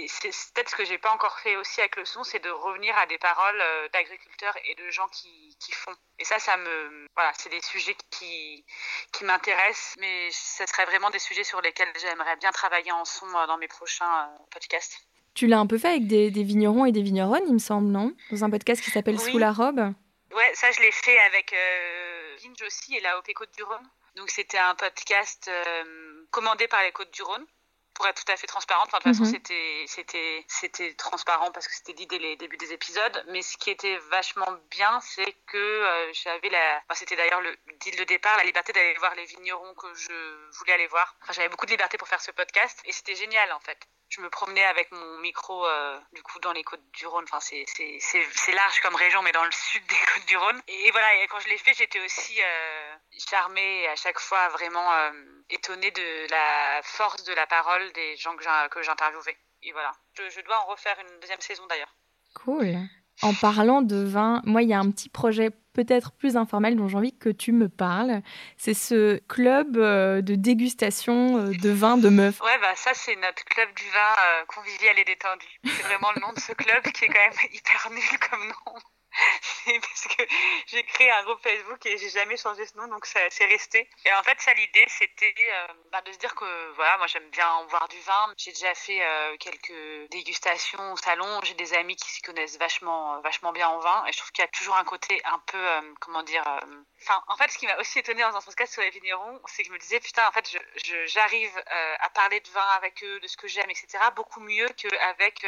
peut-être 0.55 0.71
ce 0.71 0.77
que 0.77 0.85
j'ai 0.87 0.97
pas 0.97 1.13
encore 1.13 1.39
fait 1.41 1.57
aussi 1.57 1.81
avec 1.81 1.97
le 1.97 2.07
son, 2.07 2.25
c'est 2.25 2.43
de 2.43 2.49
revenir 2.49 2.97
à 2.97 3.05
des 3.07 3.19
paroles 3.19 3.61
euh, 3.61 3.89
d'agriculteurs 3.93 4.55
et 4.65 4.75
de 4.77 4.91
gens 4.91 5.09
qui, 5.09 5.55
qui, 5.61 5.73
font. 5.73 5.93
Et 6.19 6.25
ça, 6.25 6.39
ça 6.39 6.57
me, 6.57 7.07
voilà, 7.15 7.31
c'est 7.37 7.51
des 7.51 7.61
sujets 7.61 7.97
qui, 8.11 8.65
qui 9.13 9.25
m'intéressent, 9.25 9.97
mais 10.01 10.31
ce 10.31 10.65
serait 10.67 10.87
vraiment 10.87 11.11
des 11.11 11.19
sujets 11.19 11.45
sur 11.45 11.61
lesquels 11.61 11.93
j'aimerais 12.01 12.37
bien 12.37 12.51
travailler 12.51 12.91
en 12.93 13.05
son 13.05 13.27
euh, 13.27 13.47
dans 13.47 13.59
mes 13.59 13.69
prochains 13.69 14.23
euh, 14.23 14.39
podcasts. 14.51 14.99
Tu 15.35 15.47
l'as 15.47 15.59
un 15.59 15.67
peu 15.67 15.77
fait 15.77 15.89
avec 15.89 16.07
des, 16.07 16.31
des, 16.31 16.43
vignerons 16.43 16.87
et 16.87 16.93
des 16.93 17.03
vigneronnes, 17.03 17.45
il 17.47 17.55
me 17.55 17.59
semble, 17.59 17.89
non? 17.89 18.15
Dans 18.31 18.43
un 18.43 18.51
podcast 18.51 18.83
qui 18.83 18.91
s'appelle 18.91 19.21
Sous 19.21 19.39
la 19.39 19.53
robe. 19.53 19.93
Ouais, 20.35 20.51
ça 20.55 20.71
je 20.71 20.81
l'ai 20.81 20.93
fait 20.93 21.19
avec 21.31 21.53
euh, 21.53 22.37
Vinge 22.43 22.63
aussi 22.67 22.97
et 22.97 23.01
la 23.01 23.19
OP 23.19 23.31
Côte 23.35 23.55
du 23.55 23.63
Rhône. 23.63 23.87
Donc 24.17 24.31
c'était 24.31 24.59
un 24.59 24.75
podcast 24.75 25.51
commandé 26.31 26.67
par 26.67 26.83
les 26.83 26.91
Côtes 26.91 27.13
du 27.13 27.23
Rhône 27.23 27.47
pour 27.99 28.07
être 28.07 28.25
tout 28.25 28.33
à 28.33 28.37
fait 28.37 28.47
transparente. 28.47 28.87
de 28.87 28.93
toute 28.93 29.03
façon, 29.03 29.25
mhm. 29.25 29.31
c'était, 29.33 29.85
c'était, 29.89 30.45
c'était 30.47 30.95
transparent 30.95 31.51
parce 31.51 31.67
que 31.67 31.75
c'était 31.75 31.95
dit 31.95 32.07
dès 32.07 32.19
les 32.19 32.37
débuts 32.37 32.57
des 32.57 32.73
épisodes. 32.73 33.25
Mais 33.27 33.43
ce 33.43 33.57
qui 33.59 33.71
était 33.71 33.99
vachement 34.11 34.47
bien, 34.71 35.01
c'est 35.01 35.33
que 35.47 35.59
euh, 35.59 36.13
j'avais 36.13 36.49
la, 36.49 36.77
enfin, 36.85 36.95
c'était 36.95 37.17
d'ailleurs 37.17 37.41
le 37.41 37.57
deal 37.81 37.97
de 37.97 38.05
départ, 38.05 38.37
la 38.37 38.45
liberté 38.45 38.73
d'aller 38.73 38.95
voir 38.99 39.17
les 39.17 39.25
vignerons 39.25 39.75
que 39.75 39.93
je 39.95 40.57
voulais 40.59 40.75
aller 40.75 40.87
voir. 40.87 41.17
Enfin, 41.23 41.33
j'avais 41.33 41.49
beaucoup 41.49 41.67
de 41.67 41.73
liberté 41.73 41.99
pour 41.99 42.07
faire 42.07 42.21
ce 42.21 42.31
podcast 42.31 42.81
et 42.85 42.93
c'était 42.93 43.17
génial 43.17 43.51
en 43.53 43.61
fait 43.61 43.89
je 44.09 44.21
me 44.21 44.31
promenais 44.31 44.65
avec 44.65 44.91
mon 44.91 45.19
micro 45.19 45.67
euh, 45.67 45.99
du 46.15 46.23
coup 46.23 46.39
dans 46.41 46.53
les 46.53 46.65
côtes 46.65 46.85
du 46.93 47.07
Rhône. 47.07 47.25
Enfin, 47.31 47.41
c'est 47.41 48.53
large 48.53 48.81
comme 48.83 48.95
région, 48.95 49.23
mais 49.23 49.33
dans 49.33 49.45
le 49.45 49.51
sud 49.53 49.83
des 49.87 49.97
côtes 50.15 50.27
du 50.27 50.37
Rhône. 50.37 50.61
Et, 50.67 50.91
voilà, 50.91 51.07
quand 51.29 51.41
je 51.41 51.49
l'ai 51.49 51.59
fait, 51.59 51.75
j'étais 51.75 52.01
aussi 52.01 52.41
euh, 52.41 52.95
charmée 53.31 53.87
à 53.89 53.97
chaque 53.97 54.19
fois 54.19 54.49
vraiment 54.49 54.93
euh, 54.93 55.11
étonnée 55.51 55.91
de 55.91 56.31
la 56.31 56.81
force 56.83 57.25
de 57.25 57.35
la 57.35 57.47
parole 57.47 57.93
des 57.93 58.17
gens 58.17 58.35
que 58.71 58.83
j'interviewais. 58.83 59.37
Et 59.63 59.73
voilà, 59.73 59.93
je, 60.17 60.29
je, 60.31 60.41
dois 60.43 60.61
en 60.61 60.67
refaire 60.67 60.97
une 61.01 61.21
deuxième 61.21 61.41
saison 61.41 61.67
d'ailleurs. 61.69 61.95
Cool. 62.35 62.77
En 63.23 63.35
parlant 63.35 63.83
de 63.83 64.05
vin, 64.05 64.41
moi, 64.45 64.63
il 64.63 64.69
y 64.69 64.75
a 64.75 64.79
un 64.79 64.91
petit 64.91 65.09
projet 65.09 65.51
peut-être 65.79 66.11
plus 66.11 66.37
informel 66.37 66.75
dont 66.75 66.89
j'ai 66.89 66.97
envie 66.97 67.17
que 67.17 67.29
tu 67.29 67.53
me 67.53 67.69
parles. 67.69 68.23
C'est 68.57 68.75
ce 68.75 69.19
club 69.29 69.77
euh, 69.77 70.23
de 70.23 70.35
dégustation 70.35 71.39
euh, 71.39 71.53
de 71.53 71.71
vin 71.71 71.97
de 71.97 72.09
meufs. 72.09 72.41
Ouais, 72.41 72.59
bah 72.61 72.75
ça 72.75 72.91
c'est 72.95 73.15
notre 73.15 73.45
club 73.45 73.69
du 73.77 73.85
vin 73.85 74.45
convivial 74.49 74.99
et 74.99 75.05
détendu. 75.05 75.47
C'est 75.65 75.83
vraiment 75.85 76.11
le 76.17 76.21
nom 76.21 76.33
de 76.33 76.41
ce 76.41 76.53
club 76.53 76.83
qui 76.83 77.05
est 77.05 77.09
quand 77.09 77.15
même 77.15 77.33
hyper 77.53 77.91
nul 77.93 78.19
comme 78.29 78.45
nom. 78.49 78.81
j'ai 80.67 80.83
créé 80.85 81.11
un 81.11 81.23
groupe 81.25 81.41
Facebook 81.43 81.85
et 81.87 81.97
j'ai 81.99 82.11
jamais 82.11 82.37
changé 82.37 82.67
ce 82.67 82.77
nom, 82.77 82.87
donc 82.89 83.07
c'est 83.07 83.45
resté. 83.47 83.89
Et 84.05 84.13
en 84.13 84.23
fait, 84.23 84.41
ça 84.41 84.53
l'idée, 84.55 84.85
c'était 84.89 85.35
euh, 85.39 85.67
bah, 85.93 86.01
de 86.03 86.13
se 86.13 86.19
dire 86.19 86.35
que 86.35 86.73
voilà, 86.75 86.99
moi 86.99 87.07
j'aime 87.07 87.29
bien 87.31 87.65
boire 87.71 87.89
du 87.89 87.99
vin. 88.01 88.35
J'ai 88.37 88.53
déjà 88.53 88.75
fait 88.75 89.03
euh, 89.03 89.37
quelques 89.39 90.11
dégustations 90.11 90.93
au 90.93 90.97
salon. 90.97 91.41
J'ai 91.45 91.55
des 91.55 91.75
amis 91.75 91.97
qui 91.97 92.11
s'y 92.11 92.23
connaissent 92.23 92.59
vachement, 92.59 93.21
vachement 93.21 93.53
bien 93.53 93.69
en 93.69 93.79
vin, 93.79 94.05
et 94.07 94.13
je 94.13 94.19
trouve 94.19 94.33
qu'il 94.33 94.43
y 94.43 94.47
a 94.47 94.51
toujours 94.51 94.77
un 94.77 94.85
côté 94.85 95.21
un 95.25 95.39
peu, 95.47 95.59
euh, 95.59 95.95
comment 96.01 96.23
dire. 96.23 96.45
Enfin, 97.03 97.23
en 97.29 97.37
fait, 97.37 97.51
ce 97.51 97.59
qui 97.59 97.67
m'a 97.67 97.77
aussi 97.79 97.99
étonné 97.99 98.23
dans 98.23 98.37
un 98.37 98.41
podcast 98.41 98.73
sur 98.73 98.83
les 98.83 98.91
vignerons, 98.91 99.41
c'est 99.47 99.63
que 99.63 99.69
je 99.69 99.73
me 99.73 99.79
disais 99.79 100.01
putain, 100.01 100.27
en 100.27 100.33
fait, 100.33 100.51
j'arrive 101.07 101.53
à 102.01 102.11
parler 102.11 102.41
de 102.41 102.49
vin 102.51 102.67
avec 102.77 103.03
eux, 103.05 103.21
de 103.21 103.27
ce 103.27 103.37
que 103.37 103.49
j'aime, 103.49 103.71
etc. 103.71 103.99
Beaucoup 104.17 104.41
mieux 104.41 104.69
qu'avec. 104.77 105.47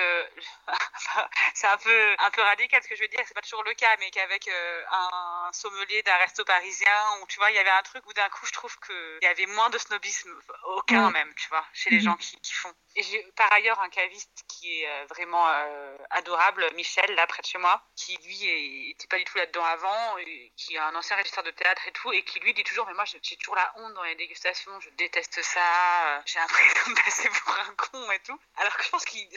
c'est 1.54 1.66
un 1.66 1.76
peu, 1.76 2.14
un 2.18 2.30
peu 2.30 2.42
radical 2.42 2.82
ce 2.82 2.88
que 2.88 2.96
je 2.96 3.02
veux 3.02 3.08
dire. 3.08 3.20
C'est 3.26 3.34
pas 3.34 3.42
toujours 3.42 3.64
le 3.64 3.74
cas, 3.74 3.96
mais 3.98 4.10
qu'avec 4.10 4.48
euh, 4.48 4.82
un 4.90 5.50
sommelier 5.52 6.02
d'un 6.02 6.16
resto 6.16 6.44
parisien, 6.44 6.92
où 7.22 7.26
tu 7.26 7.38
vois, 7.38 7.50
il 7.50 7.56
y 7.56 7.58
avait 7.58 7.70
un 7.70 7.82
truc 7.82 8.06
où 8.06 8.12
d'un 8.12 8.28
coup, 8.28 8.46
je 8.46 8.52
trouve 8.52 8.76
qu'il 8.80 9.18
y 9.22 9.26
avait 9.26 9.46
moins 9.46 9.70
de 9.70 9.78
snobisme, 9.78 10.30
aucun 10.76 11.10
même, 11.10 11.32
tu 11.36 11.48
vois, 11.48 11.64
chez 11.72 11.90
les 11.90 11.98
mhm. 11.98 12.04
gens 12.04 12.16
qui, 12.16 12.38
font. 12.52 12.72
Et 12.96 13.02
j'ai 13.02 13.22
par 13.36 13.52
ailleurs 13.52 13.80
un 13.80 13.88
caviste 13.88 14.44
qui 14.48 14.82
est 14.82 14.88
euh, 14.88 15.06
vraiment 15.08 15.48
euh, 15.48 15.96
adorable, 16.10 16.66
Michel, 16.74 17.14
là 17.14 17.26
près 17.26 17.42
de 17.42 17.46
chez 17.46 17.58
moi, 17.58 17.82
qui 17.96 18.16
lui 18.18 18.90
était 18.90 19.06
pas 19.06 19.18
du 19.18 19.24
tout 19.24 19.38
là-dedans 19.38 19.64
avant, 19.64 20.18
et 20.18 20.52
qui 20.56 20.74
est 20.74 20.78
un 20.78 20.94
ancien 20.94 21.16
régisseur 21.16 21.39
de 21.42 21.50
théâtre 21.50 21.86
et 21.86 21.92
tout, 21.92 22.12
et 22.12 22.24
qui 22.24 22.40
lui 22.40 22.54
dit 22.54 22.64
toujours, 22.64 22.86
mais 22.86 22.94
moi 22.94 23.04
j'ai 23.04 23.36
toujours 23.36 23.56
la 23.56 23.72
honte 23.76 23.94
dans 23.94 24.04
les 24.04 24.14
dégustations, 24.16 24.78
je 24.80 24.90
déteste 24.90 25.42
ça, 25.42 26.22
j'ai 26.26 26.38
l'impression 26.38 26.90
de 26.90 27.02
passer 27.02 27.28
pour 27.44 27.58
un 27.58 27.74
con 27.74 28.10
et 28.12 28.20
tout. 28.20 28.38
Alors 28.56 28.76
que 28.76 28.84
je 28.84 28.90
pense 28.90 29.04
qu'il 29.04 29.28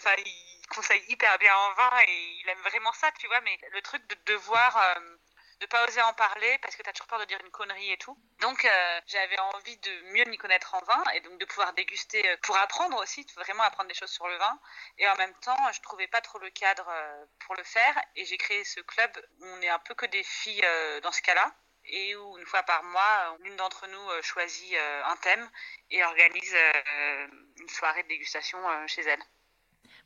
conseille 0.70 1.04
hyper 1.10 1.38
bien 1.40 1.56
en 1.56 1.74
vin 1.74 2.00
et 2.08 2.40
il 2.42 2.50
aime 2.50 2.62
vraiment 2.62 2.94
ça, 2.94 3.12
tu 3.20 3.28
vois, 3.28 3.42
mais 3.42 3.58
le 3.72 3.82
truc 3.82 4.06
de 4.08 4.16
devoir 4.34 4.78
euh, 4.78 5.18
de 5.60 5.66
pas 5.68 5.86
oser 5.88 6.02
en 6.02 6.14
parler 6.14 6.58
parce 6.62 6.76
que 6.76 6.84
tu 6.84 6.90
as 6.90 6.94
toujours 6.94 7.08
peur 7.08 7.20
de 7.20 7.26
dire 7.26 7.40
une 7.44 7.52
connerie 7.52 7.92
et 7.92 7.98
tout. 7.98 8.18
Donc 8.42 8.66
euh, 8.66 9.02
j'avais 9.08 9.40
envie 9.40 9.78
de 9.78 10.02
mieux 10.14 10.26
m'y 10.26 10.38
connaître 10.38 10.74
en 10.74 10.82
vin 10.84 11.04
et 11.14 11.22
donc 11.22 11.40
de 11.40 11.46
pouvoir 11.46 11.74
déguster 11.74 12.28
euh, 12.28 12.38
pour 12.44 12.58
apprendre 12.58 12.98
aussi, 12.98 13.26
vraiment 13.36 13.64
apprendre 13.64 13.88
des 13.88 13.96
choses 13.96 14.12
sur 14.12 14.28
le 14.28 14.36
vin. 14.38 14.60
Et 14.98 15.08
en 15.08 15.16
même 15.16 15.34
temps, 15.36 15.72
je 15.72 15.82
trouvais 15.82 16.08
pas 16.08 16.22
trop 16.22 16.40
le 16.40 16.50
cadre 16.50 16.92
pour 17.40 17.56
le 17.56 17.64
faire 17.64 17.98
et 18.16 18.26
j'ai 18.26 18.38
créé 18.38 18.64
ce 18.64 18.82
club 18.82 19.12
où 19.40 19.46
on 19.46 19.62
est 19.62 19.70
un 19.70 19.80
peu 19.80 19.94
que 19.96 20.06
des 20.08 20.24
filles 20.24 20.66
dans 21.02 21.12
ce 21.12 21.22
cas-là 21.22 21.54
et 21.86 22.16
où 22.16 22.38
une 22.38 22.46
fois 22.46 22.64
par 22.64 22.84
mois, 22.84 23.38
l'une 23.44 23.56
d'entre 23.56 23.88
nous 23.88 24.22
choisit 24.22 24.76
un 25.06 25.16
thème 25.18 25.48
et 25.92 26.04
organise 26.04 26.56
une 27.60 27.70
soirée 27.70 28.04
de 28.04 28.08
dégustation 28.08 28.58
chez 28.88 29.02
elle. 29.02 29.22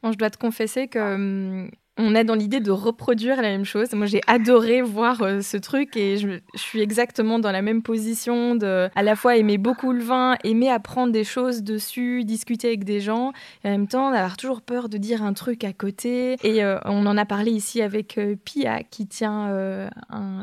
Bon, 0.01 0.11
je 0.11 0.17
dois 0.17 0.29
te 0.29 0.37
confesser 0.37 0.87
que 0.87 0.99
hum, 0.99 1.71
on 1.97 2.15
est 2.15 2.23
dans 2.23 2.35
l'idée 2.35 2.59
de 2.59 2.71
reproduire 2.71 3.37
la 3.37 3.49
même 3.49 3.65
chose. 3.65 3.91
Moi, 3.93 4.05
j'ai 4.05 4.21
adoré 4.27 4.81
voir 4.81 5.21
euh, 5.21 5.41
ce 5.41 5.57
truc 5.57 5.97
et 5.97 6.17
je, 6.17 6.39
suis 6.55 6.81
exactement 6.81 7.39
dans 7.39 7.51
la 7.51 7.61
même 7.61 7.81
position 7.81 8.55
de 8.55 8.89
à 8.95 9.03
la 9.03 9.15
fois 9.15 9.37
aimer 9.37 9.57
beaucoup 9.57 9.91
le 9.91 10.03
vin, 10.03 10.35
aimer 10.43 10.69
apprendre 10.69 11.11
des 11.11 11.23
choses 11.23 11.63
dessus, 11.63 12.23
discuter 12.23 12.67
avec 12.67 12.83
des 12.83 12.99
gens, 12.99 13.31
et 13.63 13.67
en 13.67 13.71
même 13.71 13.87
temps 13.87 14.11
d'avoir 14.11 14.37
toujours 14.37 14.61
peur 14.61 14.89
de 14.89 14.97
dire 14.97 15.23
un 15.23 15.33
truc 15.33 15.63
à 15.63 15.73
côté. 15.73 16.35
Et 16.43 16.63
euh, 16.63 16.79
on 16.85 17.05
en 17.05 17.17
a 17.17 17.25
parlé 17.25 17.51
ici 17.51 17.81
avec 17.81 18.17
euh, 18.17 18.35
Pia 18.43 18.83
qui 18.83 19.07
tient 19.07 19.27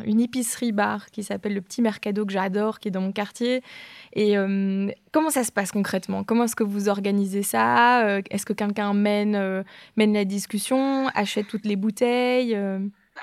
une 0.05 0.21
épicerie 0.21 0.73
bar 0.73 1.11
qui 1.11 1.23
s'appelle 1.23 1.55
le 1.55 1.61
Petit 1.61 1.83
Mercado 1.83 2.25
que 2.27 2.33
j'adore, 2.33 2.81
qui 2.81 2.89
est 2.89 2.91
dans 2.91 3.01
mon 3.01 3.13
quartier. 3.13 3.63
Et 4.15 4.35
comment 5.13 5.31
ça 5.31 5.45
se 5.45 5.53
passe 5.53 5.73
concrètement? 5.73 6.25
Comment 6.25 6.45
est-ce 6.45 6.57
que 6.57 6.65
vous 6.65 6.89
organisez 6.89 7.43
ça? 7.43 8.21
Est-ce 8.31 8.47
que 8.47 8.53
quelqu'un 8.53 8.95
mène, 8.95 9.65
mène 9.97 10.13
la 10.13 10.25
discussion, 10.25 11.09
achète 11.15 11.44
toutes 11.45 11.65
les 11.65 11.77
bouteilles 11.77 12.55
euh. 12.55 12.79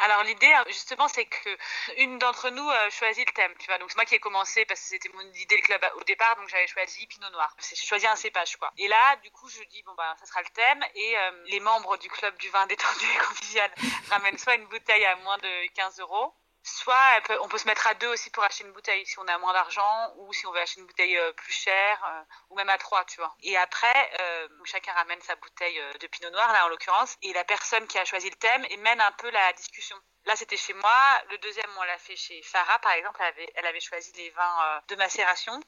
alors 0.06 0.24
l'idée 0.24 0.52
justement 0.68 1.08
c'est 1.08 1.26
que 1.26 1.50
une 1.98 2.18
d'entre 2.20 2.50
nous 2.50 2.70
euh, 2.70 2.90
choisit 2.90 3.26
le 3.28 3.34
thème. 3.34 3.52
Donc 3.80 3.90
c'est 3.90 3.96
moi 3.96 4.06
qui 4.06 4.16
ai 4.16 4.20
commencé 4.20 4.66
parce 4.66 4.80
que 4.82 4.88
c'était 4.88 5.10
mon 5.10 5.22
idée 5.22 5.56
le 5.58 5.62
club 5.62 5.82
au 6.00 6.04
départ, 6.04 6.36
donc 6.38 6.48
j'avais 6.50 6.68
choisi 6.68 7.06
Pinot 7.08 7.30
Noir. 7.32 7.56
J'ai 7.60 7.86
choisi 7.86 8.08
un 8.08 8.16
cépage 8.16 8.56
quoi. 8.58 8.72
Et 8.78 8.88
là 8.88 9.16
du 9.24 9.32
coup 9.32 9.50
je 9.50 9.64
dis 9.70 9.84
bon 9.84 9.94
bah 9.96 10.16
ça 10.20 10.26
sera 10.26 10.42
le 10.42 10.50
thème 10.54 10.84
et 10.96 11.18
euh, 11.18 11.32
les 11.48 11.60
membres 11.60 11.98
du 11.98 12.10
club 12.10 12.38
du 12.38 12.50
vin 12.50 12.66
détendu 12.68 13.06
et 13.06 13.26
convivial 13.28 13.72
ramènent 14.10 14.38
soit 14.38 14.56
une 14.56 14.66
bouteille 14.66 15.06
à 15.06 15.16
moins 15.18 15.38
de 15.38 15.68
15 15.74 16.00
euros, 16.00 16.34
Soit 16.64 17.22
on 17.42 17.48
peut 17.48 17.58
se 17.58 17.66
mettre 17.66 17.88
à 17.88 17.96
deux 17.96 18.08
aussi 18.08 18.30
pour 18.30 18.44
acheter 18.44 18.64
une 18.64 18.72
bouteille 18.72 19.06
si 19.06 19.18
on 19.18 19.28
a 19.28 19.38
moins 19.40 19.54
d'argent 19.54 20.14
ou 20.18 20.32
si 20.32 20.46
on 20.46 20.52
veut 20.52 20.60
acheter 20.60 20.80
une 20.80 20.86
bouteille 20.86 21.18
euh, 21.18 21.34
plus 21.34 21.54
chère 21.54 22.04
euh, 22.06 22.24
ou 22.50 22.56
même 22.56 22.70
à 22.70 22.78
trois, 22.78 23.04
tu 23.06 23.18
vois. 23.18 23.36
Et 23.42 23.58
après, 23.58 24.12
euh, 24.20 24.48
chacun 24.66 24.94
ramène 24.94 25.20
sa 25.22 25.36
bouteille 25.36 25.82
de 26.00 26.08
pinot 26.08 26.30
noir, 26.30 26.54
là 26.54 26.66
en 26.66 26.70
l'occurrence, 26.70 27.18
et 27.24 27.34
la 27.34 27.44
personne 27.44 27.88
qui 27.88 27.98
a 27.98 28.06
choisi 28.06 28.30
le 28.30 28.36
thème 28.36 28.66
et 28.70 28.78
mène 28.78 29.02
un 29.02 29.12
peu 29.14 29.30
la 29.32 29.54
discussion. 29.54 29.96
Là, 30.26 30.36
c'était 30.36 30.58
chez 30.58 30.74
moi. 30.74 31.22
Le 31.32 31.38
deuxième, 31.40 31.70
on 31.80 31.84
l'a 31.84 31.98
fait 31.98 32.16
chez 32.16 32.42
Farah, 32.44 32.78
par 32.80 32.92
exemple. 32.92 33.20
Elle 33.22 33.28
avait, 33.28 33.52
elle 33.56 33.66
avait 33.66 33.80
choisi 33.80 34.12
les 34.14 34.30
vins 34.30 34.82
de 34.88 34.96
macération. 34.96 35.60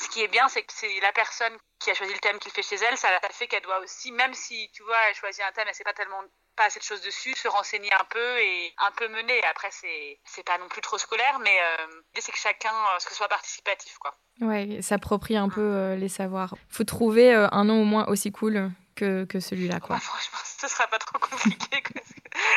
Ce 0.00 0.08
qui 0.08 0.22
est 0.22 0.28
bien, 0.28 0.48
c'est 0.48 0.62
que 0.62 0.72
c'est 0.72 1.00
la 1.00 1.12
personne 1.12 1.52
qui 1.78 1.90
a 1.90 1.94
choisi 1.94 2.12
le 2.12 2.18
thème 2.20 2.38
qu'il 2.38 2.52
fait 2.52 2.62
chez 2.62 2.76
elle. 2.76 2.96
Ça, 2.96 3.08
fait 3.30 3.46
qu'elle 3.46 3.62
doit 3.62 3.78
aussi, 3.80 4.10
même 4.12 4.32
si, 4.32 4.70
tu 4.72 4.82
vois, 4.82 4.96
elle 5.08 5.14
choisit 5.14 5.42
un 5.44 5.52
thème, 5.52 5.66
elle 5.68 5.74
sait 5.74 5.84
pas 5.84 5.92
tellement 5.92 6.22
pas 6.56 6.64
assez 6.64 6.78
de 6.78 6.84
choses 6.84 7.00
dessus, 7.02 7.34
se 7.34 7.48
renseigner 7.48 7.92
un 7.92 8.04
peu 8.10 8.38
et 8.40 8.74
un 8.86 8.90
peu 8.92 9.08
mener. 9.08 9.42
Après, 9.44 9.68
c'est 9.70 10.20
c'est 10.24 10.44
pas 10.44 10.58
non 10.58 10.68
plus 10.68 10.82
trop 10.82 10.98
scolaire, 10.98 11.38
mais 11.40 11.58
euh, 11.60 11.86
l'idée 11.86 12.20
c'est 12.20 12.32
que 12.32 12.38
chacun, 12.38 12.72
euh, 12.72 12.98
que 12.98 13.10
ce 13.10 13.14
soit 13.14 13.28
participatif, 13.28 13.96
quoi. 13.98 14.14
Ouais, 14.40 14.80
s'approprie 14.82 15.36
un 15.36 15.48
peu 15.48 15.60
euh, 15.60 15.96
les 15.96 16.08
savoirs. 16.08 16.54
Faut 16.68 16.84
trouver 16.84 17.32
un 17.32 17.64
nom 17.64 17.82
au 17.82 17.84
moins 17.84 18.06
aussi 18.06 18.32
cool 18.32 18.70
que, 18.96 19.24
que 19.24 19.40
celui-là, 19.40 19.80
quoi. 19.80 19.98
franchement, 20.00 20.38
ce 20.44 20.68
sera 20.68 20.86
pas 20.88 20.98
trop 20.98 21.18
compliqué, 21.18 21.82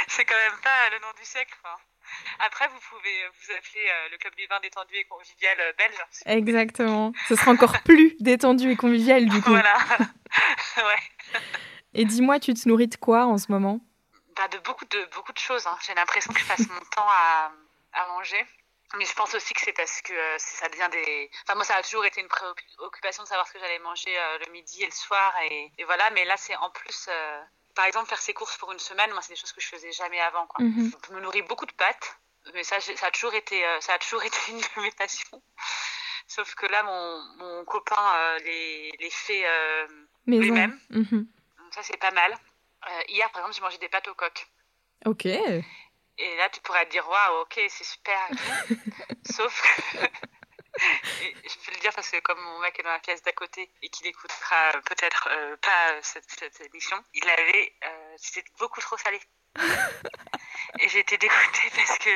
c'est 0.08 0.26
quand 0.26 0.36
même 0.36 0.60
pas 0.62 0.90
le 0.92 1.00
nom 1.00 1.12
du 1.18 1.26
siècle, 1.26 1.56
Après, 2.40 2.68
vous 2.68 2.80
pouvez 2.90 3.28
vous 3.28 3.52
appeler 3.54 3.88
le 4.12 4.18
club 4.18 4.36
du 4.36 4.46
vin 4.48 4.60
détendu 4.62 4.96
et 4.96 5.06
convivial 5.06 5.58
belge. 5.78 5.98
Exactement. 6.26 7.14
Ce 7.28 7.36
sera 7.36 7.52
encore 7.52 7.82
plus 7.86 8.16
détendu 8.20 8.72
et 8.72 8.76
convivial 8.76 9.28
du 9.28 9.42
coup. 9.42 9.52
Voilà. 9.52 9.78
ouais. 10.78 11.40
Et 11.96 12.04
dis-moi, 12.04 12.40
tu 12.40 12.54
te 12.54 12.68
nourris 12.68 12.88
de 12.88 12.98
quoi 12.98 13.26
en 13.26 13.38
ce 13.38 13.52
moment? 13.52 13.80
Bah, 14.36 14.48
de, 14.50 14.58
beaucoup 14.60 14.86
de 14.86 15.06
beaucoup 15.16 15.32
de 15.32 15.40
choses. 15.40 15.66
Hein. 15.66 15.78
J'ai 15.86 15.94
l'impression 15.96 16.34
que 16.34 16.40
je 16.40 16.46
passe 16.46 16.68
mon 16.68 16.80
temps 16.94 17.08
à, 17.08 17.52
à, 17.94 18.08
manger. 18.10 18.46
Mais 18.98 19.06
je 19.06 19.14
pense 19.14 19.34
aussi 19.34 19.54
que 19.54 19.62
c'est 19.62 19.74
parce 19.74 20.02
que 20.02 20.14
euh, 20.14 20.36
ça 20.38 20.68
devient 20.68 20.90
des. 20.92 21.32
Enfin, 21.44 21.56
moi, 21.56 21.64
ça 21.64 21.76
a 21.76 21.82
toujours 21.82 22.06
été 22.06 22.20
une 22.20 22.28
préoccupation 22.28 23.24
de 23.24 23.28
savoir 23.30 23.48
ce 23.48 23.54
que 23.54 23.60
j'allais 23.60 23.80
manger 23.80 24.16
euh, 24.18 24.40
le 24.46 24.52
midi 24.52 24.84
et 24.84 24.86
le 24.86 24.92
soir. 24.92 25.34
Et, 25.50 25.72
voilà, 25.86 26.10
mais 26.12 26.26
là, 26.26 26.36
c'est 26.38 26.56
en 26.58 26.70
plus. 26.70 27.08
Euh, 27.10 27.42
par 27.76 27.86
exemple, 27.86 28.08
faire 28.08 28.22
ses 28.22 28.34
courses 28.34 28.58
pour 28.58 28.72
une 28.72 28.80
semaine, 28.80 29.12
moi, 29.12 29.22
c'est 29.22 29.34
des 29.34 29.40
choses 29.40 29.52
que 29.52 29.62
je 29.62 29.68
faisais 29.68 29.92
jamais 29.92 30.20
avant. 30.22 30.48
Quoi. 30.48 30.64
Mhm. 30.64 30.92
Je 31.08 31.14
me 31.14 31.22
nourris 31.22 31.42
beaucoup 31.44 31.66
de 31.66 31.74
pâtes, 31.74 32.18
mais 32.54 32.64
ça, 32.64 32.80
ça, 32.80 33.06
a 33.06 33.12
toujours 33.12 33.34
été, 33.34 33.64
ça 33.82 33.94
a 33.94 34.00
toujours 34.00 34.24
été 34.30 34.38
une 34.50 34.60
de 34.60 34.82
mes 34.82 34.92
passions. 34.92 35.42
Sauf 36.28 36.56
que 36.56 36.66
là, 36.66 36.82
mon, 36.84 37.24
mon 37.38 37.66
copain 37.66 38.38
les, 38.44 38.92
les 39.00 39.10
fait 39.12 39.46
lui-même. 40.26 40.80
Mhm 40.90 41.28
ça 41.76 41.84
c'est 41.84 41.98
pas 41.98 42.12
mal. 42.12 42.32
Euh, 42.32 43.02
hier, 43.10 43.30
par 43.32 43.42
exemple, 43.42 43.56
j'ai 43.56 43.62
mangé 43.62 43.78
des 43.78 43.90
pâtes 43.90 44.08
au 44.08 44.14
coq. 44.14 44.48
Ok. 45.06 45.26
Et 45.26 46.38
là, 46.38 46.50
tu 46.50 46.62
pourrais 46.62 46.86
te 46.86 46.92
dire, 46.92 47.08
waouh, 47.08 47.42
ok, 47.42 47.60
c'est 47.68 47.84
super. 47.84 48.30
Sauf 49.30 49.62
que. 49.62 49.98
je 51.22 51.66
peux 51.66 51.72
le 51.72 51.80
dire 51.80 51.94
parce 51.94 52.10
que 52.10 52.20
comme 52.20 52.40
mon 52.42 52.60
mec 52.60 52.80
est 52.80 52.84
dans 52.84 52.92
la 52.92 53.00
pièce 53.00 53.22
d'à 53.24 53.32
côté 53.32 53.72
et 53.82 53.90
qu'il 53.90 54.08
écoutera 54.08 54.72
peut-être 54.86 55.30
euh, 55.32 55.56
pas 55.58 56.02
cette, 56.02 56.62
émission, 56.62 57.02
il 57.14 57.30
avait. 57.30 57.74
Euh, 57.84 58.16
c'était 58.18 58.46
beaucoup 58.60 58.82
trop 58.82 58.98
salé. 58.98 59.20
et 60.80 60.90
j'ai 60.90 61.00
été 61.00 61.18
dégoûtée 61.18 61.70
parce 61.76 61.98
que 62.00 62.10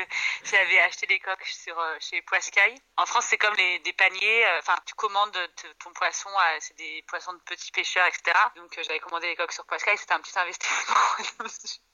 j'avais 0.44 0.80
acheté 0.80 1.06
des 1.06 1.18
coques 1.20 1.46
sur, 1.46 1.78
euh, 1.78 1.96
chez 2.00 2.20
Poiscaille. 2.22 2.74
En 2.96 3.06
France, 3.06 3.26
c'est 3.28 3.38
comme 3.38 3.54
les, 3.54 3.78
des 3.80 3.92
paniers. 3.92 4.46
Euh, 4.46 4.58
enfin, 4.58 4.76
tu 4.86 4.94
commandes 4.94 5.36
ton 5.78 5.92
poisson, 5.92 6.30
c'est 6.60 6.76
des 6.76 7.02
poissons 7.08 7.32
de 7.32 7.40
petits 7.40 7.72
pêcheurs, 7.72 8.06
etc. 8.06 8.38
Donc, 8.56 8.76
euh, 8.78 8.82
j'avais 8.82 9.00
commandé 9.00 9.28
les 9.28 9.36
coques 9.36 9.52
sur 9.52 9.64
Poiscaille. 9.66 9.98
C'était 9.98 10.14
un 10.14 10.20
petit 10.20 10.38
investissement. 10.38 10.94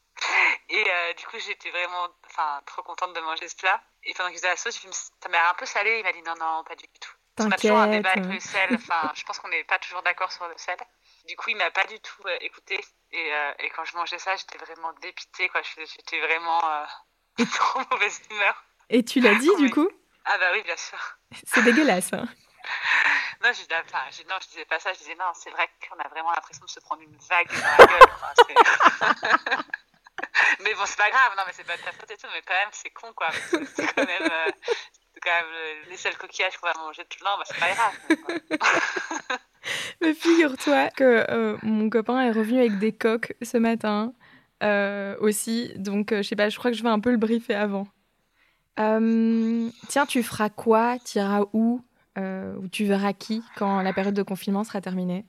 et 0.68 0.84
du 1.18 1.26
coup, 1.26 1.36
j'étais 1.38 1.70
vraiment 1.70 2.08
enfin, 2.26 2.60
trop 2.66 2.82
contente 2.82 3.14
de 3.14 3.20
manger 3.20 3.48
ce 3.48 3.56
plat. 3.56 3.80
Et 4.04 4.14
pendant 4.14 4.28
qu'il 4.28 4.38
faisait 4.38 4.48
la 4.48 4.56
sauce, 4.56 4.80
j'ai 4.80 4.88
dit, 4.88 4.94
ça 4.94 5.28
m'a 5.28 5.50
un 5.50 5.54
peu 5.54 5.66
salé. 5.66 5.98
Il 5.98 6.04
m'a 6.04 6.12
dit, 6.12 6.22
non, 6.22 6.34
non, 6.38 6.64
pas 6.64 6.76
du 6.76 6.86
tout. 7.00 7.12
On 7.38 7.50
a 7.50 7.56
toujours 7.56 7.78
un 7.78 7.88
débat 7.88 8.10
avec 8.10 8.24
le 8.24 8.40
sel. 8.40 8.74
Enfin, 8.74 9.12
je 9.14 9.22
pense 9.24 9.38
qu'on 9.38 9.48
n'est 9.48 9.64
pas 9.64 9.78
toujours 9.78 10.02
d'accord 10.02 10.32
sur 10.32 10.48
le 10.48 10.54
sel. 10.56 10.78
Du 11.28 11.36
coup, 11.36 11.50
il 11.50 11.56
m'a 11.56 11.70
pas 11.70 11.84
du 11.84 11.98
tout 12.00 12.22
écouté. 12.40 12.80
Et, 13.12 13.32
euh, 13.32 13.52
et, 13.58 13.70
quand 13.70 13.84
je 13.84 13.96
mangeais 13.96 14.18
ça, 14.18 14.34
j'étais 14.36 14.58
vraiment 14.58 14.92
dépitée, 15.02 15.48
quoi. 15.48 15.60
J'étais 15.62 16.20
vraiment 16.20 16.60
euh, 16.64 16.84
trop 17.54 17.80
mauvaise 17.90 18.20
humeur. 18.30 18.64
Et 18.88 19.04
tu 19.04 19.20
l'as 19.20 19.34
dit, 19.34 19.54
du 19.56 19.70
coup 19.70 19.88
Ah 20.24 20.38
bah 20.38 20.50
oui, 20.54 20.62
bien 20.62 20.76
sûr. 20.76 20.98
C'est 21.44 21.62
dégueulasse, 21.62 22.12
hein 22.12 22.26
non, 23.44 23.52
je, 23.52 24.22
non, 24.24 24.36
je 24.42 24.48
disais 24.48 24.64
pas 24.64 24.80
ça, 24.80 24.92
je 24.92 24.98
disais 24.98 25.14
non, 25.14 25.26
c'est 25.34 25.50
vrai 25.50 25.68
qu'on 25.88 25.98
a 25.98 26.08
vraiment 26.08 26.32
l'impression 26.32 26.64
de 26.64 26.70
se 26.70 26.80
prendre 26.80 27.02
une 27.02 27.16
vague 27.16 27.48
dans 27.48 27.84
la 27.84 27.86
gueule. 27.86 29.64
mais 30.62 30.74
bon, 30.74 30.82
c'est 30.86 30.96
pas 30.96 31.10
grave, 31.10 31.32
non, 31.36 31.42
mais 31.46 31.52
c'est 31.52 31.66
pas 31.66 31.76
de 31.76 31.82
ta 31.82 31.92
faute 31.92 32.10
et 32.10 32.16
tout, 32.16 32.26
mais 32.32 32.42
quand 32.46 32.54
même, 32.54 32.68
c'est 32.72 32.90
con, 32.90 33.08
quoi. 33.14 33.28
C'est 33.50 33.94
quand 33.94 34.06
même, 34.06 34.30
euh, 34.30 34.50
quand 35.22 35.30
même 35.30 35.88
les 35.88 35.96
seuls 35.96 36.16
coquillages 36.16 36.56
qu'on 36.58 36.66
va 36.66 36.74
manger 36.78 37.04
tout 37.04 37.18
le 37.20 37.24
temps, 37.24 37.38
bah, 37.38 37.44
c'est 37.46 37.58
pas 37.58 37.72
grave. 37.74 39.38
mais 40.00 40.14
figure-toi 40.14 40.90
que 40.90 41.26
euh, 41.30 41.56
mon 41.62 41.90
copain 41.90 42.20
est 42.22 42.32
revenu 42.32 42.58
avec 42.58 42.78
des 42.78 42.92
coques 42.92 43.34
ce 43.42 43.56
matin 43.56 44.12
euh, 44.62 45.16
aussi, 45.20 45.72
donc 45.76 46.14
je 46.14 46.22
sais 46.22 46.36
pas, 46.36 46.48
je 46.48 46.58
crois 46.58 46.70
que 46.70 46.76
je 46.76 46.82
vais 46.82 46.88
un 46.88 47.00
peu 47.00 47.10
le 47.10 47.18
briefer 47.18 47.54
avant. 47.54 47.86
tiens, 48.76 50.06
tu 50.06 50.22
feras 50.22 50.48
quoi? 50.48 50.98
Tu 51.04 51.18
iras 51.18 51.44
où 51.52 51.82
Ou 52.16 52.68
tu 52.68 52.84
verras 52.84 53.12
qui 53.12 53.42
quand 53.56 53.82
la 53.82 53.92
période 53.92 54.14
de 54.14 54.22
confinement 54.22 54.64
sera 54.64 54.80
terminée? 54.80 55.24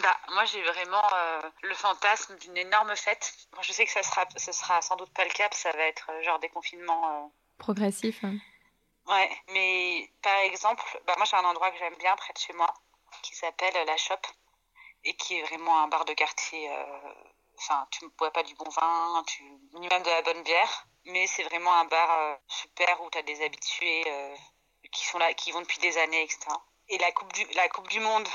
Bah, 0.00 0.16
moi, 0.30 0.44
j'ai 0.46 0.62
vraiment 0.62 1.02
euh, 1.14 1.50
le 1.62 1.74
fantasme 1.74 2.36
d'une 2.38 2.56
énorme 2.56 2.96
fête. 2.96 3.34
je 3.60 3.72
sais 3.72 3.84
que 3.84 3.90
ça 3.90 4.02
sera, 4.02 4.26
ce 4.36 4.52
sera 4.52 4.80
sans 4.80 4.96
doute 4.96 5.12
pas 5.12 5.24
le 5.24 5.30
cas, 5.30 5.48
ça 5.52 5.70
va 5.72 5.84
être 5.84 6.10
euh, 6.10 6.22
genre 6.22 6.38
des 6.38 6.48
confinements. 6.48 7.24
Euh, 7.24 7.28
Progressifs. 7.58 8.24
Hein. 8.24 8.36
Ouais, 9.06 9.30
mais 9.48 10.10
par 10.22 10.38
exemple, 10.44 10.82
bah, 11.06 11.14
moi 11.18 11.26
j'ai 11.26 11.36
un 11.36 11.44
endroit 11.44 11.70
que 11.72 11.78
j'aime 11.78 11.96
bien 11.96 12.14
près 12.16 12.32
de 12.32 12.38
chez 12.38 12.52
moi 12.54 12.72
qui 13.22 13.34
s'appelle 13.34 13.74
La 13.86 13.96
Shop 13.96 14.20
et 15.04 15.14
qui 15.16 15.38
est 15.38 15.42
vraiment 15.42 15.82
un 15.82 15.88
bar 15.88 16.04
de 16.04 16.14
quartier. 16.14 16.70
Enfin, 17.58 17.86
tu 17.90 18.04
ne 18.04 18.10
bois 18.10 18.32
pas 18.32 18.44
du 18.44 18.54
bon 18.54 18.68
vin, 18.70 19.24
tu 19.26 19.42
ni 19.74 19.88
même 19.88 20.02
de 20.02 20.08
la 20.08 20.22
bonne 20.22 20.42
bière, 20.44 20.86
mais 21.04 21.26
c'est 21.26 21.42
vraiment 21.42 21.74
un 21.74 21.84
bar 21.84 22.38
super 22.46 23.02
où 23.02 23.10
tu 23.10 23.18
as 23.18 23.22
des 23.22 23.44
habitués 23.44 24.04
qui 24.92 25.04
sont 25.06 25.18
là, 25.18 25.34
qui 25.34 25.50
vont 25.50 25.60
depuis 25.60 25.80
des 25.80 25.98
années, 25.98 26.22
etc. 26.22 26.38
Et 26.88 26.98
la 26.98 27.10
Coupe 27.12 27.32
du, 27.32 27.44
la 27.54 27.68
coupe 27.68 27.88
du 27.88 28.00
Monde 28.00 28.28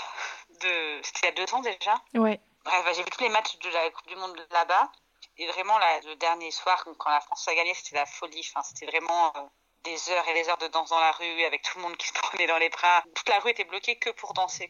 de. 0.61 1.01
C'était 1.03 1.19
il 1.23 1.25
y 1.25 1.41
a 1.41 1.45
deux 1.45 1.53
ans 1.53 1.61
déjà 1.61 2.01
Ouais. 2.13 2.39
Bref, 2.63 2.85
j'ai 2.95 3.03
vu 3.03 3.09
tous 3.09 3.23
les 3.23 3.29
matchs 3.29 3.57
de 3.59 3.69
la 3.69 3.89
Coupe 3.91 4.07
du 4.07 4.15
Monde 4.15 4.47
là-bas. 4.51 4.91
Et 5.37 5.47
vraiment, 5.47 5.77
là, 5.77 5.99
le 6.01 6.15
dernier 6.15 6.51
soir, 6.51 6.83
quand 6.97 7.09
la 7.09 7.21
France 7.21 7.47
a 7.47 7.55
gagné, 7.55 7.73
c'était 7.73 7.95
la 7.95 8.05
folie. 8.05 8.45
Enfin, 8.49 8.63
c'était 8.63 8.87
vraiment 8.87 9.33
euh, 9.35 9.41
des 9.83 10.09
heures 10.09 10.27
et 10.27 10.33
des 10.33 10.49
heures 10.49 10.57
de 10.57 10.67
danse 10.67 10.89
dans 10.89 10.99
la 10.99 11.11
rue, 11.11 11.43
avec 11.43 11.61
tout 11.61 11.77
le 11.77 11.83
monde 11.83 11.97
qui 11.97 12.07
se 12.07 12.13
prenait 12.21 12.47
dans 12.47 12.57
les 12.57 12.69
bras. 12.69 13.03
Toute 13.15 13.29
la 13.29 13.39
rue 13.39 13.51
était 13.51 13.63
bloquée 13.63 13.97
que 13.97 14.09
pour 14.09 14.33
danser. 14.33 14.69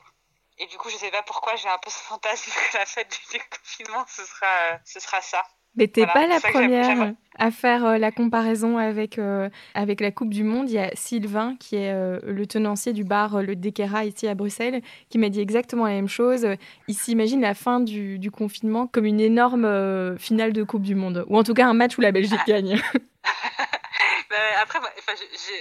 Et 0.60 0.66
du 0.68 0.78
coup, 0.78 0.90
je 0.90 0.98
sais 0.98 1.12
pas 1.12 1.24
pourquoi, 1.24 1.56
j'ai 1.56 1.70
un 1.70 1.78
peu 1.78 1.90
ce 1.90 2.00
fantasme 2.00 2.52
que 2.72 2.78
la 2.78 2.86
fête 2.86 3.10
du 3.10 3.38
déconfinement, 3.38 4.06
ce 4.08 4.26
sera, 4.26 4.48
euh, 4.72 4.78
ce 4.86 5.00
sera 5.00 5.22
ça. 5.22 5.44
Mais 5.78 5.88
t'es 5.88 6.06
pas 6.06 6.28
la 6.28 6.40
première 6.40 7.14
à 7.38 7.52
faire 7.52 7.86
euh, 7.86 7.98
la 7.98 8.12
comparaison 8.12 8.78
avec, 8.78 9.20
euh, 9.20 9.50
avec 9.74 10.02
la 10.02 10.12
Coupe 10.12 10.34
du 10.34 10.44
Monde. 10.44 10.70
Il 10.70 10.74
y 10.74 10.80
a 10.80 10.90
Sylvain, 10.96 11.56
qui 11.60 11.76
est 11.76 11.94
euh, 11.94 12.20
le 12.26 12.46
tenancier 12.46 12.94
du 12.94 13.04
bar 13.04 13.42
Le 13.42 13.56
Dequera 13.56 14.06
ici 14.06 14.28
à 14.28 14.36
Bruxelles, 14.36 14.82
qui 15.10 15.18
m'a 15.18 15.30
dit 15.30 15.40
exactement 15.40 15.86
la 15.86 15.94
même 15.94 16.08
chose. 16.08 16.48
Il 16.88 16.96
s'imagine 16.96 17.42
la 17.42 17.54
fin 17.54 17.80
du, 17.80 18.20
du 18.20 18.32
confinement 18.32 18.88
comme 18.88 19.06
une 19.06 19.20
énorme 19.20 20.18
finale 20.18 20.54
de 20.54 20.64
Coupe 20.64 20.84
du 20.84 20.96
Monde, 20.96 21.26
ou 21.28 21.38
en 21.38 21.44
tout 21.44 21.54
cas 21.54 21.68
un 21.68 21.74
match 21.74 21.98
où 21.98 22.02
la 22.02 22.12
Belgique 22.12 22.40
ah. 22.42 22.48
gagne. 22.48 22.80
Bah, 24.30 24.36
après, 24.62 24.80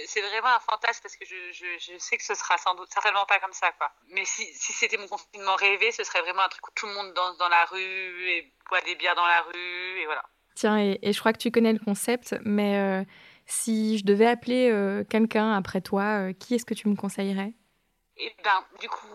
c'est 0.05 0.21
vraiment 0.21 0.55
un 0.55 0.59
fantasme 0.59 1.01
parce 1.01 1.15
que 1.15 1.25
je, 1.25 1.35
je, 1.53 1.97
sais 1.97 2.17
que 2.17 2.23
ce 2.23 2.35
sera 2.35 2.57
sans 2.57 2.75
doute 2.75 2.89
certainement 2.91 3.25
pas 3.25 3.39
comme 3.39 3.53
ça, 3.53 3.71
quoi. 3.73 3.91
Mais 4.09 4.25
si, 4.25 4.45
si 4.53 4.73
c'était 4.73 4.97
mon 4.97 5.07
confinement 5.07 5.55
rêvé, 5.55 5.91
ce 5.91 6.03
serait 6.03 6.21
vraiment 6.21 6.41
un 6.41 6.49
truc 6.49 6.67
où 6.67 6.71
tout 6.75 6.85
le 6.85 6.93
monde 6.93 7.13
danse 7.13 7.37
dans 7.37 7.49
la 7.49 7.65
rue 7.65 8.29
et 8.29 8.53
boit 8.69 8.81
des 8.81 8.95
bières 8.95 9.15
dans 9.15 9.25
la 9.25 9.41
rue 9.41 9.99
et 10.01 10.05
voilà. 10.05 10.23
Tiens, 10.55 10.77
et, 10.79 11.13
je 11.13 11.19
crois 11.19 11.33
que 11.33 11.37
tu 11.37 11.51
connais 11.51 11.71
le 11.71 11.79
concept, 11.79 12.35
mais 12.43 12.77
euh, 12.77 13.03
si 13.45 13.99
je 13.99 14.05
devais 14.05 14.25
appeler 14.25 14.69
euh, 14.71 15.03
quelqu'un 15.03 15.53
après 15.53 15.81
toi, 15.81 16.29
euh, 16.29 16.33
qui 16.33 16.55
est-ce 16.55 16.65
que 16.65 16.73
tu 16.73 16.87
me 16.87 16.95
conseillerais? 16.95 17.53
Eh 18.17 18.35
ben, 18.43 18.65
du 18.79 18.89
coup, 18.89 19.07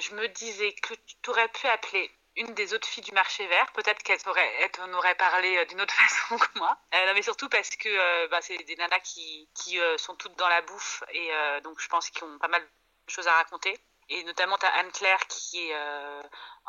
je 0.00 0.14
me 0.14 0.26
disais 0.28 0.72
que 0.72 0.94
tu 1.22 1.30
aurais 1.30 1.48
pu 1.48 1.66
appeler 1.66 2.10
une 2.38 2.54
des 2.54 2.72
autres 2.72 2.88
filles 2.88 3.04
du 3.04 3.12
marché 3.12 3.46
vert. 3.46 3.70
Peut-être 3.72 4.02
qu'elle 4.02 4.18
aurait, 4.26 4.70
en 4.80 4.92
aurait 4.94 5.14
parlé 5.16 5.56
euh, 5.58 5.64
d'une 5.66 5.80
autre 5.80 5.94
façon 6.08 6.38
que 6.38 6.58
moi. 6.58 6.76
Euh, 6.94 7.12
mais 7.14 7.22
surtout 7.22 7.48
parce 7.48 7.70
que 7.70 7.88
euh, 7.88 8.28
bah, 8.28 8.40
c'est 8.40 8.56
des 8.58 8.76
nanas 8.76 9.00
qui, 9.00 9.48
qui 9.54 9.78
sont 9.96 10.14
toutes 10.14 10.36
dans 10.36 10.48
la 10.48 10.62
bouffe 10.62 11.02
et 11.12 11.30
donc 11.62 11.80
je 11.80 11.88
pense 11.88 12.10
qu'ils 12.10 12.24
ont 12.24 12.38
pas 12.38 12.48
mal 12.48 12.62
de 12.62 13.12
choses 13.12 13.26
à 13.26 13.32
raconter. 13.32 13.78
Et 14.10 14.22
notamment, 14.24 14.56
tu 14.56 14.64
as 14.64 14.74
Anne-Claire 14.76 15.26
qui 15.28 15.68
est 15.68 15.74
euh, 15.74 16.22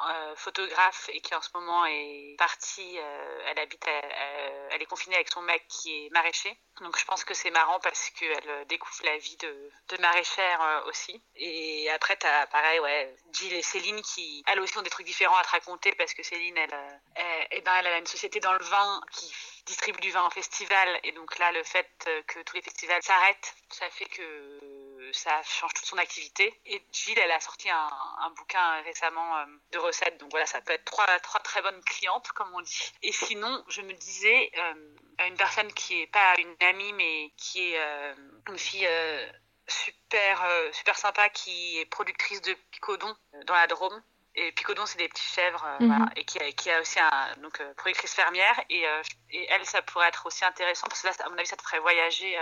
euh, 0.09 0.35
photographe 0.35 1.09
et 1.13 1.21
qui 1.21 1.33
en 1.35 1.41
ce 1.41 1.49
moment 1.53 1.85
est 1.85 2.35
partie. 2.37 2.97
Euh, 2.99 3.41
elle 3.47 3.59
habite, 3.59 3.85
elle 4.71 4.81
est 4.81 4.85
confinée 4.85 5.15
avec 5.15 5.29
son 5.31 5.41
mec 5.41 5.65
qui 5.69 6.05
est 6.05 6.09
maraîcher. 6.09 6.57
Donc 6.81 6.97
je 6.97 7.05
pense 7.05 7.23
que 7.23 7.33
c'est 7.33 7.51
marrant 7.51 7.79
parce 7.79 8.09
qu'elle 8.11 8.65
découvre 8.67 9.05
la 9.05 9.17
vie 9.17 9.37
de, 9.37 9.71
de 9.89 10.01
maraîchère 10.01 10.83
aussi. 10.87 11.21
Et 11.35 11.89
après, 11.91 12.17
tu 12.17 12.27
as 12.27 12.47
pareil, 12.47 12.79
ouais, 12.81 13.15
Jill 13.31 13.53
et 13.53 13.61
Céline 13.61 14.01
qui, 14.01 14.43
elles 14.47 14.59
aussi, 14.59 14.77
ont 14.77 14.81
des 14.81 14.89
trucs 14.89 15.05
différents 15.05 15.37
à 15.37 15.43
te 15.43 15.49
raconter 15.49 15.93
parce 15.93 16.13
que 16.13 16.23
Céline, 16.23 16.57
elle, 16.57 17.01
eh 17.51 17.61
ben, 17.61 17.75
elle 17.75 17.87
a 17.87 17.97
une 17.97 18.07
société 18.07 18.39
dans 18.41 18.53
le 18.53 18.63
vin 18.63 19.01
qui 19.11 19.33
distribue 19.65 19.99
du 20.01 20.11
vin 20.11 20.23
en 20.23 20.29
festival. 20.29 20.99
Et 21.03 21.13
donc 21.13 21.37
là, 21.37 21.51
le 21.53 21.63
fait 21.63 21.89
que 22.27 22.41
tous 22.43 22.55
les 22.55 22.61
festivals 22.61 23.03
s'arrêtent, 23.03 23.55
ça 23.69 23.89
fait 23.89 24.05
que 24.05 24.78
ça 25.13 25.41
change 25.43 25.73
toute 25.73 25.85
son 25.85 25.97
activité. 25.97 26.59
Et 26.65 26.81
Gilles, 26.91 27.19
elle 27.19 27.31
a 27.31 27.39
sorti 27.39 27.69
un, 27.69 27.89
bouquin 28.35 28.81
récemment 28.83 29.37
euh, 29.37 29.45
de 29.71 29.79
recettes, 29.79 30.17
donc 30.19 30.31
voilà, 30.31 30.45
ça 30.45 30.61
peut 30.61 30.73
être 30.73 30.85
trois, 30.85 31.05
trois 31.19 31.39
très 31.41 31.61
bonnes 31.61 31.81
clientes, 31.83 32.31
comme 32.33 32.53
on 32.53 32.61
dit. 32.61 32.93
Et 33.01 33.11
sinon, 33.11 33.63
je 33.67 33.81
me 33.81 33.93
disais, 33.93 34.51
euh, 34.57 35.27
une 35.27 35.35
personne 35.35 35.71
qui 35.73 36.01
est 36.01 36.07
pas 36.07 36.35
une 36.37 36.55
amie, 36.67 36.93
mais 36.93 37.31
qui 37.37 37.73
est 37.73 37.79
euh, 37.79 38.13
une 38.47 38.57
fille 38.57 38.87
super, 39.67 40.43
super 40.71 40.97
sympa, 40.97 41.29
qui 41.29 41.79
est 41.79 41.85
productrice 41.85 42.41
de 42.41 42.53
picodon 42.71 43.15
dans 43.45 43.55
la 43.55 43.67
Drôme. 43.67 44.01
Et 44.35 44.51
Picodon, 44.53 44.85
c'est 44.85 44.99
des 44.99 45.09
petits 45.09 45.27
chèvres, 45.27 45.67
mhm. 45.79 46.09
et 46.15 46.23
qui 46.23 46.39
a, 46.39 46.51
qui 46.51 46.71
a, 46.71 46.79
aussi 46.79 46.99
un 46.99 47.35
donc 47.41 47.61
productrice 47.75 48.13
fermière. 48.13 48.61
Et, 48.69 48.85
et, 49.31 49.47
elle, 49.49 49.65
ça 49.65 49.81
pourrait 49.81 50.07
être 50.07 50.25
aussi 50.25 50.45
intéressant 50.45 50.87
parce 50.87 51.01
que 51.01 51.07
là, 51.07 51.13
à 51.25 51.29
mon 51.29 51.37
avis, 51.37 51.47
ça 51.47 51.57
te 51.57 51.63
ferait 51.63 51.79
voyager 51.79 52.37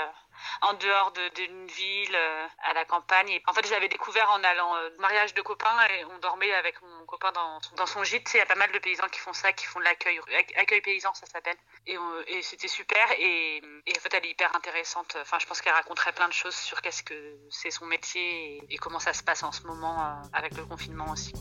en 0.62 0.73
dehors 0.73 1.12
d'une 1.36 1.67
ville, 1.67 2.15
euh, 2.15 2.47
à 2.63 2.73
la 2.73 2.86
campagne. 2.86 3.39
en 3.47 3.54
fait, 3.54 3.65
je 3.65 3.71
l'avais 3.71 3.88
découvert 3.88 4.30
en 4.32 4.43
allant 4.43 4.76
euh, 4.76 4.89
mariage 5.00 5.34
de 5.34 5.41
copains 5.41 5.78
et 5.89 6.06
on 6.06 6.17
dormait 6.19 6.54
avec 6.54 6.82
mon 6.82 7.06
copain 7.06 7.32
dans, 7.32 7.60
dans 7.76 7.86
son 7.86 8.04
gîte. 8.04 8.30
Il 8.34 8.38
y 8.38 8.41
a 8.41 8.45
pas 8.45 8.56
mal 8.56 8.71
de 8.71 8.80
paysans 8.80 9.08
qui 9.10 9.19
font 9.19 9.34
ça, 9.34 9.54
qui 9.54 9.65
font 9.65 9.80
l'accueil, 9.80 10.19
accueil 10.56 10.82
paysan, 10.82 11.13
ça 11.13 11.26
s'appelle. 11.26 11.58
Et, 11.86 11.97
et 12.28 12.41
c'était 12.41 12.67
super. 12.67 13.12
Et, 13.19 13.62
en 13.95 14.00
fait, 14.00 14.13
elle 14.13 14.26
est 14.26 14.32
hyper 14.32 14.56
intéressante. 14.56 15.17
Enfin, 15.21 15.38
je 15.39 15.45
pense 15.45 15.62
qu'elle 15.62 15.73
raconterait 15.73 16.13
plein 16.13 16.28
de 16.28 16.34
choses 16.34 16.56
sur 16.56 16.82
qu'est-ce 16.82 17.04
que 17.04 17.38
c'est 17.50 17.71
son 17.71 17.86
métier 17.86 18.58
et, 18.58 18.76
et, 18.76 18.78
comment 18.78 19.00
ça 19.00 19.13
se 19.13 19.23
passe 19.23 19.43
en 19.43 19.52
ce 19.52 19.63
moment 19.63 20.00
euh, 20.02 20.13
avec 20.34 20.56
le 20.56 20.65
confinement 20.65 21.10
aussi. 21.12 21.34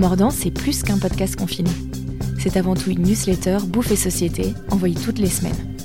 Mordant, 0.00 0.30
c'est 0.30 0.50
plus 0.50 0.82
qu'un 0.82 0.96
podcast 0.96 1.36
confiné. 1.36 1.68
C'est 2.38 2.56
avant 2.56 2.74
tout 2.74 2.90
une 2.90 3.02
newsletter 3.02 3.58
Bouffe 3.66 3.90
et 3.90 3.96
Société, 3.96 4.54
envoyée 4.70 4.94
toutes 4.94 5.18
les 5.18 5.28
semaines. 5.28 5.76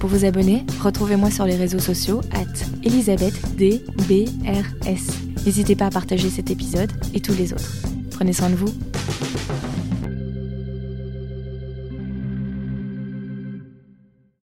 Pour 0.00 0.08
vous 0.08 0.24
abonner, 0.24 0.64
retrouvez-moi 0.80 1.30
sur 1.30 1.44
les 1.44 1.56
réseaux 1.56 1.78
sociaux 1.78 2.22
at 2.32 2.46
ElisabethDBRS. 2.82 5.44
N'hésitez 5.44 5.76
pas 5.76 5.84
à 5.84 5.90
partager 5.90 6.30
cet 6.30 6.50
épisode 6.50 6.90
et 7.12 7.20
tous 7.20 7.34
les 7.34 7.52
autres. 7.52 7.70
Prenez 8.12 8.32
soin 8.32 8.48
de 8.48 8.54
vous. 8.54 8.72